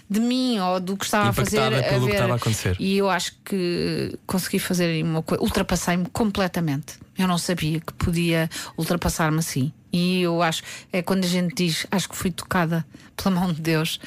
[0.10, 1.58] de mim ou do que estava a fazer.
[1.58, 2.78] Impactada a pelo que estava a acontecer.
[2.80, 6.94] E eu acho que consegui fazer uma coisa, ultrapassei-me completamente.
[7.18, 9.74] Eu não sabia que podia ultrapassar-me assim.
[9.96, 13.62] E eu acho, é quando a gente diz, acho que fui tocada pela mão de
[13.62, 13.98] Deus.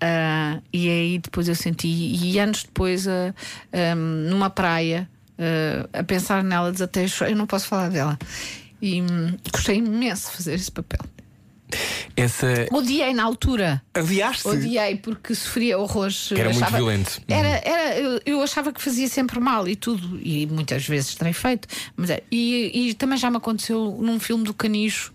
[0.00, 3.34] Ah, e aí depois eu senti, e anos depois, ah,
[3.70, 5.06] ah, numa praia,
[5.38, 8.18] ah, a pensar nela, desatei, eu não posso falar dela.
[8.80, 11.00] E hum, gostei imenso de fazer esse papel.
[12.16, 12.66] Essa.
[12.72, 13.82] Odiei na altura.
[13.92, 14.48] Aliás-te.
[14.48, 16.32] Odiei porque sofria horrores.
[16.32, 17.20] Era muito achava- violento.
[17.28, 21.32] Era, era, eu, eu achava que fazia sempre mal e tudo, e muitas vezes terei
[21.34, 21.68] feito.
[21.94, 25.12] Mas é- e, e também já me aconteceu num filme do Canicho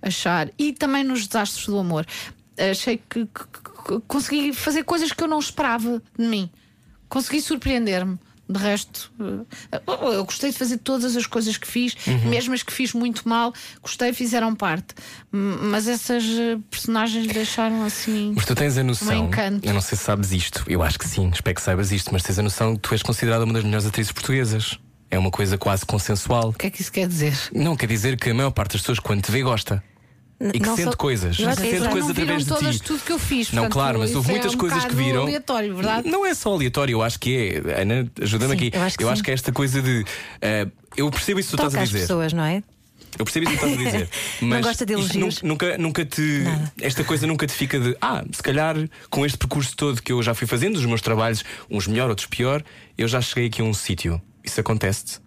[0.00, 2.06] achar, e também nos Desastres do Amor.
[2.56, 3.44] Achei que, que-
[3.86, 6.48] que consegui fazer coisas que eu não esperava de mim.
[7.08, 8.18] Consegui surpreender-me.
[8.48, 9.12] De resto,
[9.70, 9.80] eh,
[10.16, 12.30] eu gostei de fazer todas as coisas que fiz, Uhum.
[12.30, 14.94] mesmo as que fiz muito mal, gostei, fizeram parte.
[15.30, 18.32] Mas essas eh, personagens deixaram assim.
[18.34, 19.66] Mas tu tens a noção, Um encanto.
[19.68, 22.22] eu não sei se sabes isto, eu acho que sim, espero que saibas isto, mas
[22.22, 24.78] tens a noção que tu és considerada uma das melhores atrizes portuguesas.
[25.10, 26.48] É uma coisa quase consensual.
[26.50, 27.34] O que é que isso quer dizer?
[27.54, 29.82] Não quer dizer que a maior parte das pessoas, quando te vê, gosta.
[30.40, 31.38] E que não sente só- coisas.
[31.38, 32.82] Eu acho que Sente coisas não viram através de todas ti.
[32.82, 33.48] tudo que eu fiz.
[33.50, 35.22] Não, portanto, claro, mas isso houve é muitas um coisas que bocado viram.
[35.22, 36.08] aleatório, verdade?
[36.08, 37.80] Não é só aleatório, eu acho que é.
[37.82, 38.76] Ana, ajuda-me Sim, aqui.
[38.76, 39.30] eu acho que sim.
[39.30, 40.04] é esta coisa de.
[40.40, 42.00] eh, eu percebo isso que tu estás Toca a às dizer.
[42.02, 42.62] pessoas, não é?
[43.18, 44.08] Eu percebo isso que estás a dizer.
[44.42, 45.42] Não Mas gosta de isto elogios?
[45.42, 46.20] nu- Nunca, nunca te.
[46.20, 46.72] Nada.
[46.80, 47.96] Esta coisa nunca te fica de.
[48.00, 48.76] Ah, se calhar
[49.10, 52.26] com este percurso todo que eu já fui fazendo, os meus trabalhos, uns melhor, outros
[52.28, 52.62] pior,
[52.96, 54.20] eu já cheguei aqui a um sítio.
[54.44, 55.18] Isso acontece-te?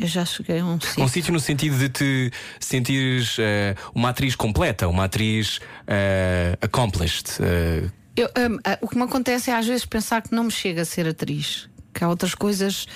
[0.00, 1.08] Eu já cheguei a um Um sítio.
[1.08, 2.30] sítio no sentido de te
[2.60, 7.30] sentires eh, uma atriz completa, uma atriz eh, accomplished.
[7.40, 8.28] eh, Eu,
[8.64, 11.08] ah, o que me acontece é às vezes pensar que não me chega a ser
[11.08, 11.68] atriz.
[11.92, 12.86] Que há outras coisas.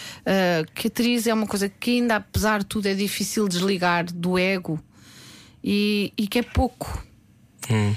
[0.75, 4.79] que atriz é uma coisa que ainda, apesar de tudo, é difícil desligar do ego
[5.65, 7.05] e, e que é pouco.
[7.69, 7.97] hum.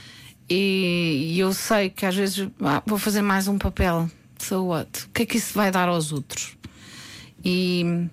[0.49, 4.09] E, e eu sei que às vezes ah, vou fazer mais um papel.
[4.39, 5.03] So what?
[5.05, 6.55] O que é que isso vai dar aos outros?
[7.43, 8.07] E,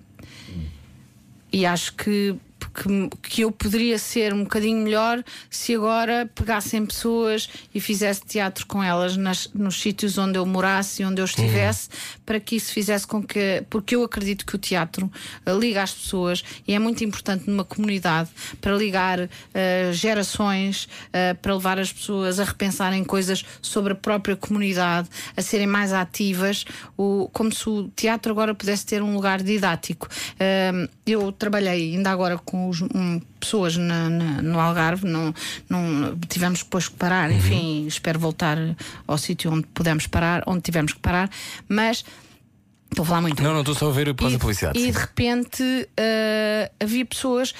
[1.53, 2.35] e acho que,
[2.69, 8.65] que, que eu poderia ser um bocadinho melhor se agora pegassem pessoas e fizesse teatro
[8.65, 11.89] com elas nas, nos sítios onde eu morasse e onde eu estivesse,
[12.25, 13.63] para que isso fizesse com que.
[13.69, 15.11] Porque eu acredito que o teatro
[15.45, 18.29] eh, liga às pessoas e é muito importante numa comunidade
[18.61, 24.35] para ligar eh, gerações, eh, para levar as pessoas a repensarem coisas sobre a própria
[24.35, 26.65] comunidade, a serem mais ativas,
[26.97, 30.07] o, como se o teatro agora pudesse ter um lugar didático.
[30.39, 35.33] Eh, eu trabalhei ainda agora com os, um, pessoas na- na- no Algarve, não,
[35.69, 38.57] não, tivemos depois que parar, enfim, espero voltar
[39.07, 41.29] ao sítio onde pudemos parar, onde tivemos que parar,
[41.67, 42.03] mas
[42.89, 43.41] estou a falar muito.
[43.41, 44.79] Não, não, estou só a ver causa E- da publicidade.
[44.79, 45.63] E de repente
[45.97, 47.51] ah, havia pessoas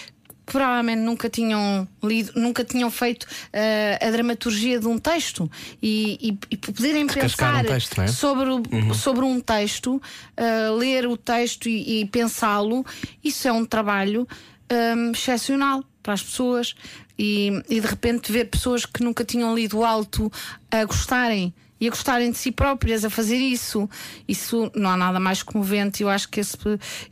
[0.45, 5.49] que provavelmente nunca tinham lido, nunca tinham feito ah, a dramaturgia de um texto
[5.81, 8.07] e, e- e poderem Descascar um pensar texto, é?
[8.07, 10.01] sobre, o- sobre um texto,
[10.37, 12.85] ah, ler o texto e, e pensá-lo,
[13.23, 14.27] isso é um trabalho
[14.73, 16.75] ah, excepcional para as pessoas
[17.17, 20.31] e, e de repente ver pessoas que nunca tinham lido alto
[20.69, 23.89] a gostarem e a gostarem de si próprias a fazer isso.
[24.27, 26.01] Isso não há nada mais comovente.
[26.01, 26.57] Eu acho que esse,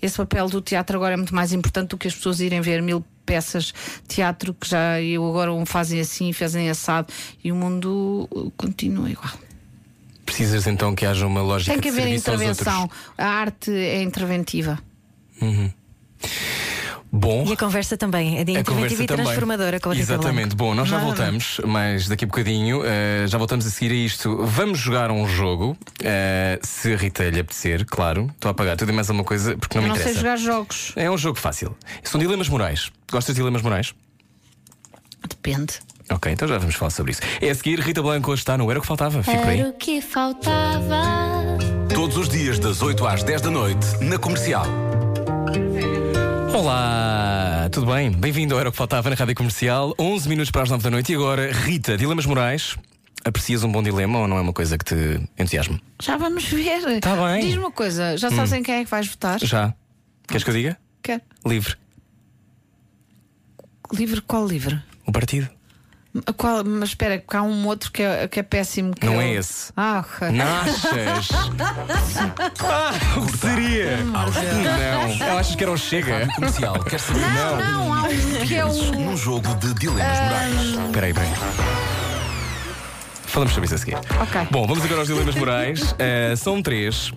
[0.01, 2.81] esse papel do teatro agora é muito mais importante do que as pessoas irem ver
[2.81, 7.11] mil peças de teatro que já eu agora um fazem assim, fazem assado
[7.43, 9.33] e o mundo continua igual.
[10.25, 12.89] Precisas então que haja uma lógica Tem que haver intervenção.
[13.17, 14.79] A arte é interventiva.
[17.13, 17.43] Bom.
[17.45, 20.55] E a conversa também é de A interventiva conversa e transformadora com a Rita Exatamente.
[20.55, 21.07] Bom, nós já Nada.
[21.07, 24.37] voltamos, mas daqui a bocadinho eh, já voltamos a seguir a isto.
[24.45, 28.29] Vamos jogar um jogo, eh, se a Rita lhe apetecer, claro.
[28.33, 30.19] Estou a apagar tudo e mais alguma coisa porque não Eu me não sei interessa.
[30.21, 30.93] jogar jogos.
[30.95, 31.75] É um jogo fácil.
[32.01, 32.89] São dilemas morais.
[33.11, 33.93] Gostas de dilemas morais?
[35.27, 35.73] Depende.
[36.09, 37.21] Ok, então já vamos falar sobre isso.
[37.41, 39.21] É a seguir, Rita Blanco hoje está no Era o que Faltava.
[39.21, 39.63] Fico Era aí.
[39.63, 41.01] o que faltava.
[41.93, 44.65] Todos os dias, das 8 às 10 da noite, na comercial.
[46.61, 48.11] Olá, tudo bem?
[48.11, 49.95] Bem-vindo ao Era o que Faltava na Rádio Comercial.
[49.97, 52.77] 11 minutos para as 9 da noite e agora, Rita, dilemas morais.
[53.25, 55.81] Aprecias um bom dilema ou não é uma coisa que te entusiasme?
[55.99, 56.99] Já vamos ver.
[56.99, 57.41] Tá bem.
[57.41, 59.39] Diz-me uma coisa, já sabes em quem é que vais votar?
[59.39, 59.73] Já.
[60.27, 60.77] Queres que eu diga?
[61.01, 61.23] Quer.
[61.43, 61.75] Livre.
[63.91, 64.79] Livre qual livre?
[65.07, 65.49] O partido.
[66.35, 68.93] Qual, mas espera, porque há um outro que é, que é péssimo.
[68.93, 69.71] que Não o- é esse.
[69.77, 70.03] Ah.
[70.33, 71.29] Nachas?
[72.65, 73.97] ah, o que seria?
[73.97, 75.25] Não.
[75.25, 76.27] Ela achas que era o Chega?
[76.35, 77.21] Comercial, quer saber?
[77.21, 78.73] Não, não, há um que é o.
[78.73, 80.91] Num jogo de dilemas morais.
[80.91, 81.29] Peraí, peraí.
[83.31, 83.95] Falamos sobre isso a seguir.
[83.95, 84.47] Ok.
[84.51, 85.93] Bom, vamos agora aos dilemas morais.
[85.93, 87.13] Uh, são três.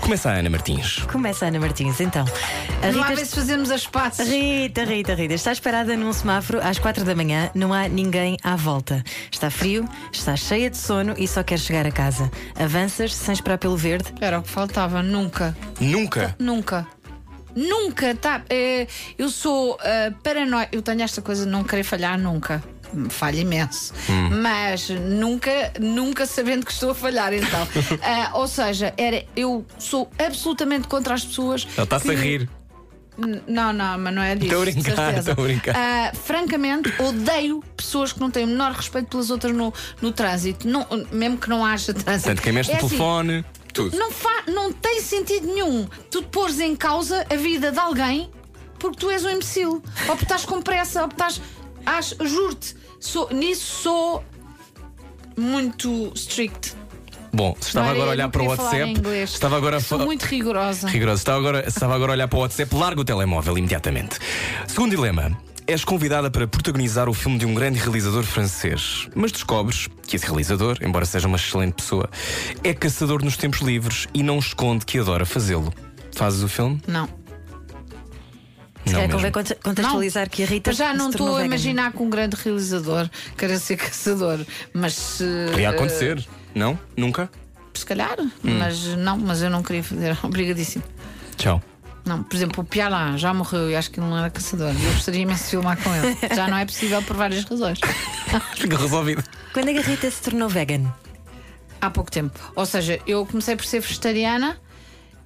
[0.00, 1.00] Começa a Ana Martins.
[1.12, 2.24] Começa a Ana Martins, então.
[2.24, 4.26] A Vamos lá ver Rita, se fazemos as pazes.
[4.26, 8.56] Rita, Rita, Rita, está esperada num semáforo às quatro da manhã, não há ninguém à
[8.56, 9.04] volta.
[9.30, 12.30] Está frio, está cheia de sono e só quer chegar a casa.
[12.58, 14.14] Avanças sem esperar pelo verde.
[14.22, 15.54] Era o que faltava, nunca.
[15.78, 16.34] Nunca.
[16.38, 16.86] Nunca.
[17.54, 18.42] Nunca, tá?
[18.48, 18.86] eh,
[19.18, 20.68] eu sou uh, paranoica.
[20.72, 22.62] Eu tenho esta coisa de não querer falhar nunca.
[23.10, 23.92] Falho imenso.
[24.42, 27.66] Mas nunca, nunca sabendo que estou a falhar, então.
[28.02, 31.66] Ah, ou seja, era, eu sou absolutamente contra as pessoas.
[31.74, 32.48] Ele está-se a que- rir.
[33.48, 34.46] Não, não, mas não é disso.
[34.46, 35.74] Estou a brincar, estou a brincar.
[35.76, 40.68] Ah, francamente, odeio pessoas que não têm o menor respeito pelas outras no, no trânsito.
[40.68, 42.26] Não, mesmo que não haja trânsito.
[42.28, 43.96] Portanto, quem mexe É no assim, telefone, tudo.
[43.98, 48.30] não, fa não tem sentido nenhum tu te pôres em causa a vida de alguém
[48.78, 49.70] porque tu és um imbecil.
[50.02, 51.42] Ou porque estás com pressa, ou porque estás.
[51.84, 54.24] Acho, juro-te, sou, nisso sou
[55.36, 56.76] muito strict.
[57.32, 60.88] Bom, se estava agora a olhar para o WhatsApp, estava agora a Sou muito rigorosa.
[60.88, 61.18] Rigoroso.
[61.18, 64.18] Estava agora, estava agora a olhar para o WhatsApp, larga o telemóvel imediatamente.
[64.66, 65.38] Segundo dilema.
[65.66, 70.24] És convidada para protagonizar o filme de um grande realizador francês, mas descobres que esse
[70.24, 72.08] realizador, embora seja uma excelente pessoa,
[72.64, 75.70] é caçador nos tempos livres e não esconde que adora fazê-lo.
[76.10, 76.80] Fazes o filme?
[76.86, 77.06] Não.
[78.88, 79.12] Se Não calhar mesmo.
[79.18, 80.72] convém conte- contextualizar que a Rita.
[80.72, 84.40] Já não estou a imaginar que um grande realizador queira ser caçador.
[84.72, 85.24] Mas se.
[85.50, 86.26] Podia acontecer.
[86.54, 86.78] Não?
[86.96, 87.30] Nunca?
[87.74, 88.16] Se calhar.
[88.20, 88.30] Hum.
[88.58, 90.16] Mas não, mas eu não queria fazer.
[90.24, 90.82] Obrigadíssimo.
[91.36, 91.62] Tchau.
[92.04, 94.72] Não, por exemplo, o Pialá já morreu e acho que ele não era caçador.
[94.74, 96.16] E eu gostaria imenso de filmar com ele.
[96.34, 97.78] Já não é possível por várias razões.
[98.56, 99.22] Fica resolvido.
[99.52, 100.90] Quando é que a Rita se tornou vegan?
[101.82, 102.38] Há pouco tempo.
[102.56, 104.56] Ou seja, eu comecei por ser vegetariana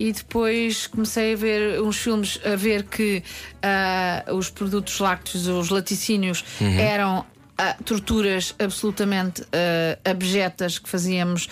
[0.08, 3.22] e depois comecei a ver uns filmes a ver que
[3.62, 7.24] ah, os produtos lácteos, os laticínios, eram.
[7.58, 11.48] ah, torturas absolutamente ah, abjetas que fazíamos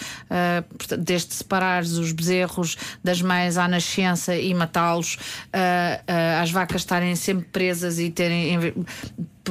[0.76, 5.16] portanto, desde separar os bezerros das mães à nascença e matá-los,
[5.52, 8.84] ah, ah, as vacas estarem sempre presas e terem em-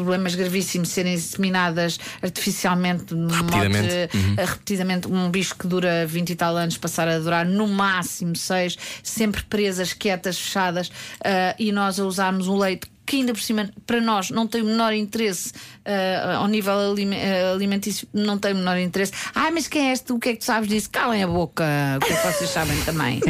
[0.03, 4.09] problemas gravíssimos, serem inseminadas artificialmente modo, Repetidamente.
[4.37, 8.35] a repetidamente um bicho que dura 20 e tal anos passar a durar no máximo
[8.35, 10.91] 6, sempre presas, quietas, fechadas,
[11.23, 14.61] ah, e nós a usarmos um leite que ainda por cima para nós não tem
[14.61, 15.51] o menor interesse
[15.89, 19.11] ah, ao nível ah, alimentício, não tem o menor interesse.
[19.33, 20.15] Ah, mas quem és tu?
[20.15, 20.89] O que é que tu sabes disso?
[20.91, 21.63] Calem a boca,
[21.97, 23.19] o que é que vocês sabem também.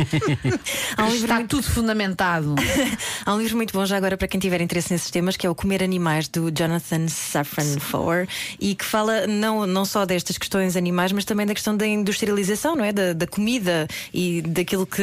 [1.00, 2.56] Um livro Está muito- tudo fundamentado.
[3.26, 5.50] Há um livro muito bom já agora para quem tiver interesse nesses temas, que é
[5.50, 8.28] o Comer Animais, do Jonathan Safran Foer,
[8.60, 12.76] e que fala não, não só destas questões animais, mas também da questão da industrialização,
[12.76, 12.92] não é?
[12.92, 15.02] Da, da comida e daquilo que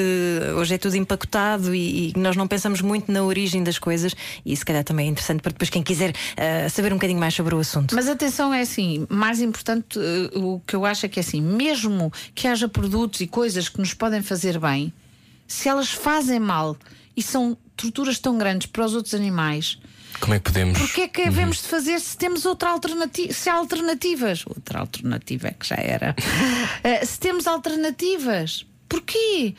[0.56, 4.14] hoje é tudo empacotado e, e nós não pensamos muito na origem das coisas,
[4.44, 7.34] e se calhar também é interessante para depois quem quiser ah, saber um bocadinho mais
[7.34, 7.94] sobre o assunto.
[7.94, 11.40] Mas atenção, é assim, mais importante, eh, o que eu acho é que é assim,
[11.40, 14.92] mesmo que haja produtos e coisas que nos podem fazer bem,
[15.46, 16.76] se elas fazem mal
[17.16, 19.78] e são torturas tão grandes para os outros animais,
[20.20, 20.78] Como é que podemos.
[20.78, 23.32] porque é que havemos de fazer se temos outra alternativa?
[23.32, 26.14] Se há alternativas, outra alternativa é que já era.
[26.82, 29.54] Eh, se temos alternativas, porquê?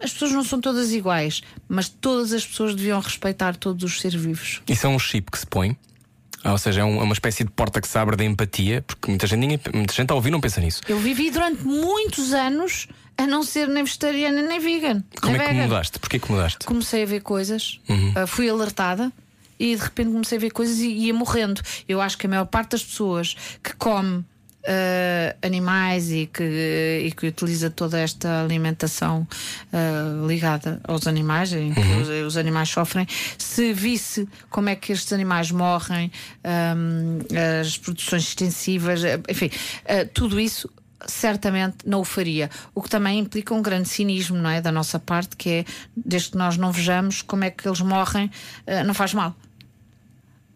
[0.00, 4.20] As pessoas não são todas iguais, mas todas as pessoas deviam respeitar todos os seres
[4.20, 4.62] vivos.
[4.68, 5.76] Isso é um chip que se põe.
[6.44, 8.82] Ah, ou seja, é um- é uma espécie de porta que se abre da empatia,
[8.86, 10.80] porque muita gente, ninguém- muita gente a ouvir não pensa nisso.
[10.88, 15.02] Eu vivi durante muitos anos a não ser nem vegetariana nem vegan.
[15.20, 15.66] Como nem é que vegan.
[15.66, 15.98] mudaste?
[15.98, 16.64] Porquê que mudaste?
[16.64, 17.80] Comecei a ver coisas,
[18.14, 19.12] ah, fui alertada
[19.58, 21.60] e de repente comecei a ver coisas e ia morrendo.
[21.88, 24.24] Eu acho que a maior parte das pessoas que come
[24.68, 29.26] ah, animais e que, e que utiliza toda esta alimentação
[29.72, 33.06] ah, ligada aos animais, em que os, os animais sofrem,
[33.38, 36.12] se visse como é que estes animais morrem,
[36.44, 37.20] ahm,
[37.60, 39.50] as produções extensivas, ah, enfim,
[39.86, 40.70] ah, tudo isso
[41.06, 42.50] certamente não o faria.
[42.74, 44.60] O que também implica um grande cinismo, não é?
[44.60, 45.64] Da nossa parte, que é,
[45.96, 48.28] desde que nós não vejamos como é que eles morrem,
[48.66, 49.34] eh, não faz mal.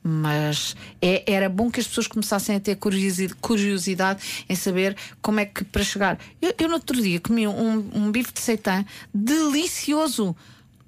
[0.05, 5.39] Mas é- era bom que as pessoas começassem a ter curiosi- curiosidade em saber como
[5.41, 6.19] é que para chegar.
[6.41, 8.85] Eu, eu no outro dia comi um, um bife de seitã
[9.15, 10.35] delicioso.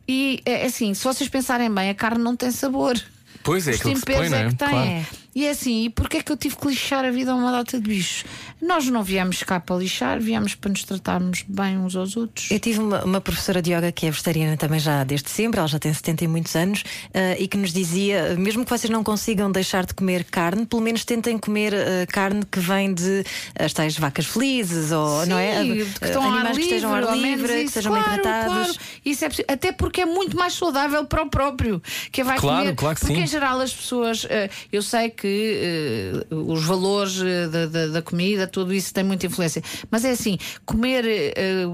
[0.07, 3.01] E é assim, se vocês pensarem bem, a carne não tem sabor.
[3.43, 4.47] Pois é, Os que põe, não é?
[4.47, 4.69] é que tem.
[4.69, 5.07] Claro.
[5.35, 7.51] E é assim, e porquê é que eu tive que lixar a vida a uma
[7.51, 8.25] data de bichos?
[8.63, 12.51] Nós não viemos cá para lixar, viemos para nos tratarmos bem uns aos outros.
[12.51, 15.67] Eu tive uma, uma professora de yoga que é vegetariana também já desde sempre, ela
[15.69, 19.03] já tem 70 e muitos anos, eh, e que nos dizia: mesmo que vocês não
[19.03, 23.25] consigam deixar de comer carne, pelo menos tentem comer eh, carne que vem de
[23.59, 25.61] as tais vacas felizes, ou não é?
[25.63, 27.73] Sim, Eh, que estão animais ar que estejam ao livre, ar livre, que isso.
[27.75, 28.55] sejam claro, bem tratados.
[28.55, 28.75] claro.
[29.05, 32.61] Isso é possi- até porque é muito mais saudável para o próprio que vai Claro,
[32.63, 32.75] comer.
[32.77, 33.23] claro que porque sim.
[33.23, 37.87] em geral as pessoas, eh, eu sei que que eh, os valores eh, da, da-
[37.87, 39.63] da comida, tudo isso tem muita influência.
[39.91, 41.65] Mas é assim, comer eh,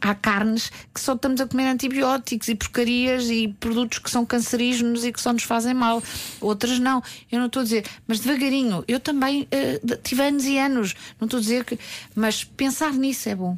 [0.00, 5.04] há carnes que só estamos a comer antibióticos e porcarias e produtos que são cancerígenos
[5.04, 6.02] e que só nos fazem mal.
[6.40, 7.02] Outras não.
[7.30, 8.82] Eu não estou a dizer, mas devagarinho.
[8.88, 9.46] Eu também
[9.84, 10.94] de- tive anos e anos.
[11.20, 11.78] Não estou a dizer que.
[12.14, 13.54] Mas pensar nisso é bom.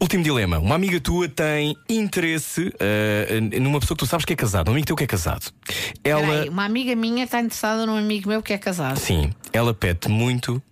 [0.00, 0.58] Último dilema.
[0.58, 4.70] Uma amiga tua tem interesse eh, numa pessoa que tu sabes que é casada.
[4.70, 5.52] Um amigo teu que é casado.
[6.02, 6.22] Ela.
[6.22, 8.98] Espera aí, uma amiga minha está interessada num amigo meu que é casado.
[8.98, 10.62] Sim, ela pede muito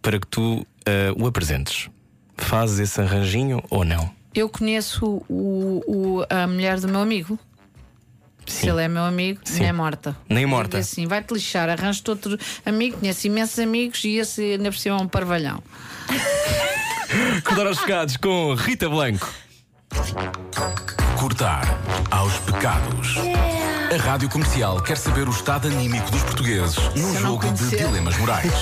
[0.00, 1.88] para que tu eh, o apresentes.
[2.36, 4.10] Fazes esse arranjinho ou não?
[4.34, 7.36] Eu conheço o, o- a mulher do meu amigo.
[8.46, 8.70] Se Sim.
[8.70, 9.60] ele é meu amigo, Sim.
[9.60, 10.16] nem é morta.
[10.28, 10.70] Nem morta.
[10.78, 14.96] Digo assim, vai-te lixar, arranjo-te outro amigo, conheço imensos amigos e esse ainda por cima
[14.96, 15.62] é um parvalhão.
[17.38, 19.28] Acordar aos chegados com Rita Blanco.
[21.18, 21.78] Cortar
[22.10, 23.14] aos pecados.
[23.92, 27.86] A Rádio Comercial quer saber o estado anímico dos portugueses num não jogo de conhecer.
[27.86, 28.52] dilemas morais.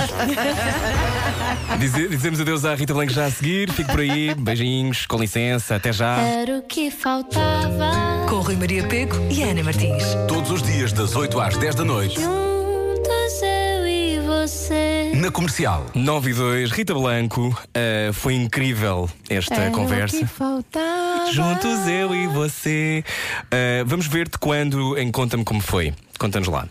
[1.80, 3.70] Dize- dizemos adeus à Rita Blanco já a seguir.
[3.72, 4.34] Fique por aí.
[4.34, 6.16] Beijinhos, com licença, até já.
[6.18, 8.26] Era o que faltava.
[8.28, 10.04] Com Rui Maria Pego e Ana Martins.
[10.28, 14.95] Todos os dias, das 8 às 10 da noite, Juntos eu e você.
[15.20, 15.86] Na Comercial.
[15.94, 17.56] 9 e 2, Rita Blanco.
[17.74, 20.26] eh, foi incrível esta conversa.
[20.26, 21.32] faltava.
[21.32, 23.04] Juntos eu e você.
[23.50, 25.94] Eh, vamos ver-te quando em Conta-me Como Foi.
[26.18, 26.68] Conta-nos lá.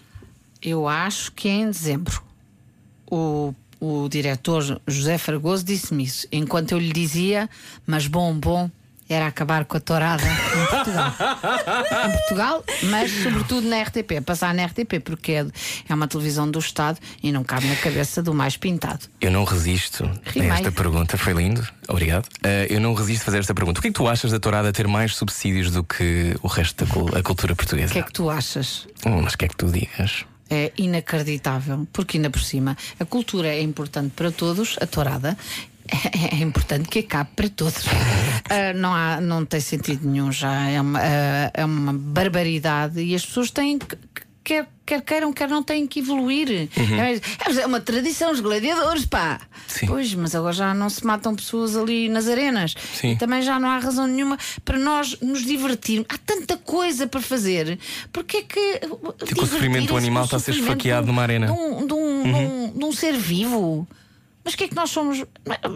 [0.61, 2.21] Eu acho que é em dezembro.
[3.09, 6.27] O, o diretor José Fragoso disse-me isso.
[6.31, 7.49] Enquanto eu lhe dizia,
[7.85, 8.69] mas bom, bom,
[9.07, 11.13] era acabar com a tourada em Portugal.
[12.07, 14.21] em Portugal, mas sobretudo na RTP.
[14.25, 15.45] Passar na RTP, porque é,
[15.87, 19.01] é uma televisão do Estado e não cabe na cabeça do mais pintado.
[19.21, 20.49] Eu não resisto a Rimei.
[20.51, 21.17] esta pergunta.
[21.17, 21.65] Foi lindo.
[21.87, 22.27] Obrigado.
[22.43, 23.79] Eh, eu não resisto a fazer esta pergunta.
[23.79, 26.83] O que é que tu achas da tourada ter mais subsídios do que o resto
[26.85, 27.89] da cul- a cultura portuguesa?
[27.91, 28.87] O que é que tu achas?
[29.05, 30.25] Hum, mas o que é que tu digas?
[30.49, 35.37] É inacreditável, porque ainda por cima a cultura é importante para todos, a tourada.
[35.87, 37.83] É, é importante que acabe para todos.
[38.47, 40.69] Ah, não, há, não tem sentido nenhum já.
[40.69, 43.97] É uma, ah, é uma barbaridade e as pessoas têm que.
[44.43, 46.69] Quer, quer queiram, quer não têm que evoluir.
[46.77, 49.41] É, é uma tradição, os gladiadores, pá.
[49.67, 49.87] Sim.
[49.87, 52.75] Pois, mas agora já não se matam pessoas ali nas arenas.
[52.93, 53.13] Sim.
[53.13, 56.05] E também já não há razão nenhuma para nós nos divertirmos.
[56.09, 57.79] Há tanta coisa para fazer.
[58.13, 58.79] Porque é que.
[59.25, 61.47] que o sofrimento do animal está a ser esfaqueado numa arena.
[61.47, 63.87] De um, de um- de um- de um ser vivo.
[64.45, 65.23] Mas o que é que nós somos?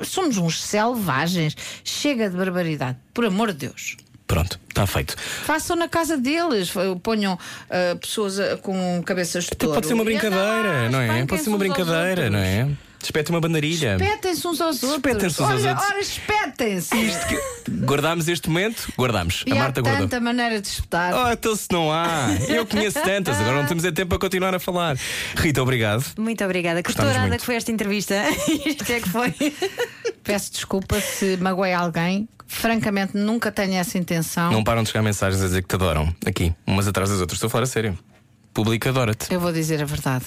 [0.05, 1.57] Somos uns selvagens.
[1.83, 3.97] Chega de barbaridade, por amor de Deus.
[4.27, 5.15] Pronto, está feito.
[5.17, 9.73] Façam na casa deles, ponham ah, pessoas ah, com cabeças de Até touro.
[9.73, 11.25] pode ser uma brincadeira, andar, não é?
[11.25, 12.69] Pode ser uma brincadeira, não é?
[13.01, 13.95] Espete uma bandarilha.
[13.99, 14.93] Espetem-se uns aos outros.
[14.95, 15.87] Espetem-se uns aos outros.
[15.89, 16.95] Ora, espetem-se.
[16.95, 18.91] Isto que- Guardámos este momento?
[18.97, 19.43] Guardamos.
[19.47, 20.01] E a Marta guardou.
[20.07, 21.13] tanta maneira de espetar.
[21.13, 22.27] Oh, então se não há.
[22.47, 24.97] Eu conheço tantas, agora não temos é tempo para continuar a falar.
[25.35, 26.03] Rita, obrigado.
[26.17, 26.81] Muito obrigada.
[26.83, 27.39] Muito.
[27.39, 28.15] que foi esta entrevista.
[28.65, 29.33] Isto é que foi.
[30.23, 32.27] Peço desculpa se magoei alguém.
[32.47, 34.51] Francamente, nunca tenho essa intenção.
[34.51, 36.13] Não param de chegar mensagens a dizer que te adoram.
[36.25, 37.37] Aqui, umas atrás das outras.
[37.37, 37.97] Estou a falar a sério.
[38.53, 39.31] Público adora-te.
[39.31, 40.25] Eu vou dizer a verdade.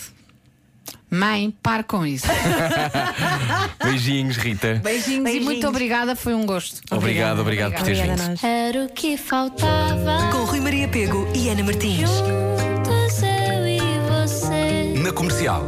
[1.11, 2.27] Mãe, pare com isso.
[3.85, 4.81] Beijinhos, Rita.
[4.83, 5.45] Beijinhos, e Beijinhos.
[5.45, 6.81] muito obrigada, foi um gosto.
[6.91, 8.47] Obrigado, obrigado por teres vindo.
[8.47, 10.31] Era o que faltava.
[10.33, 12.09] Com Rui Maria Pego e Ana Martins.
[12.09, 14.95] Juntos eu e você.
[15.03, 15.63] Na Comercial.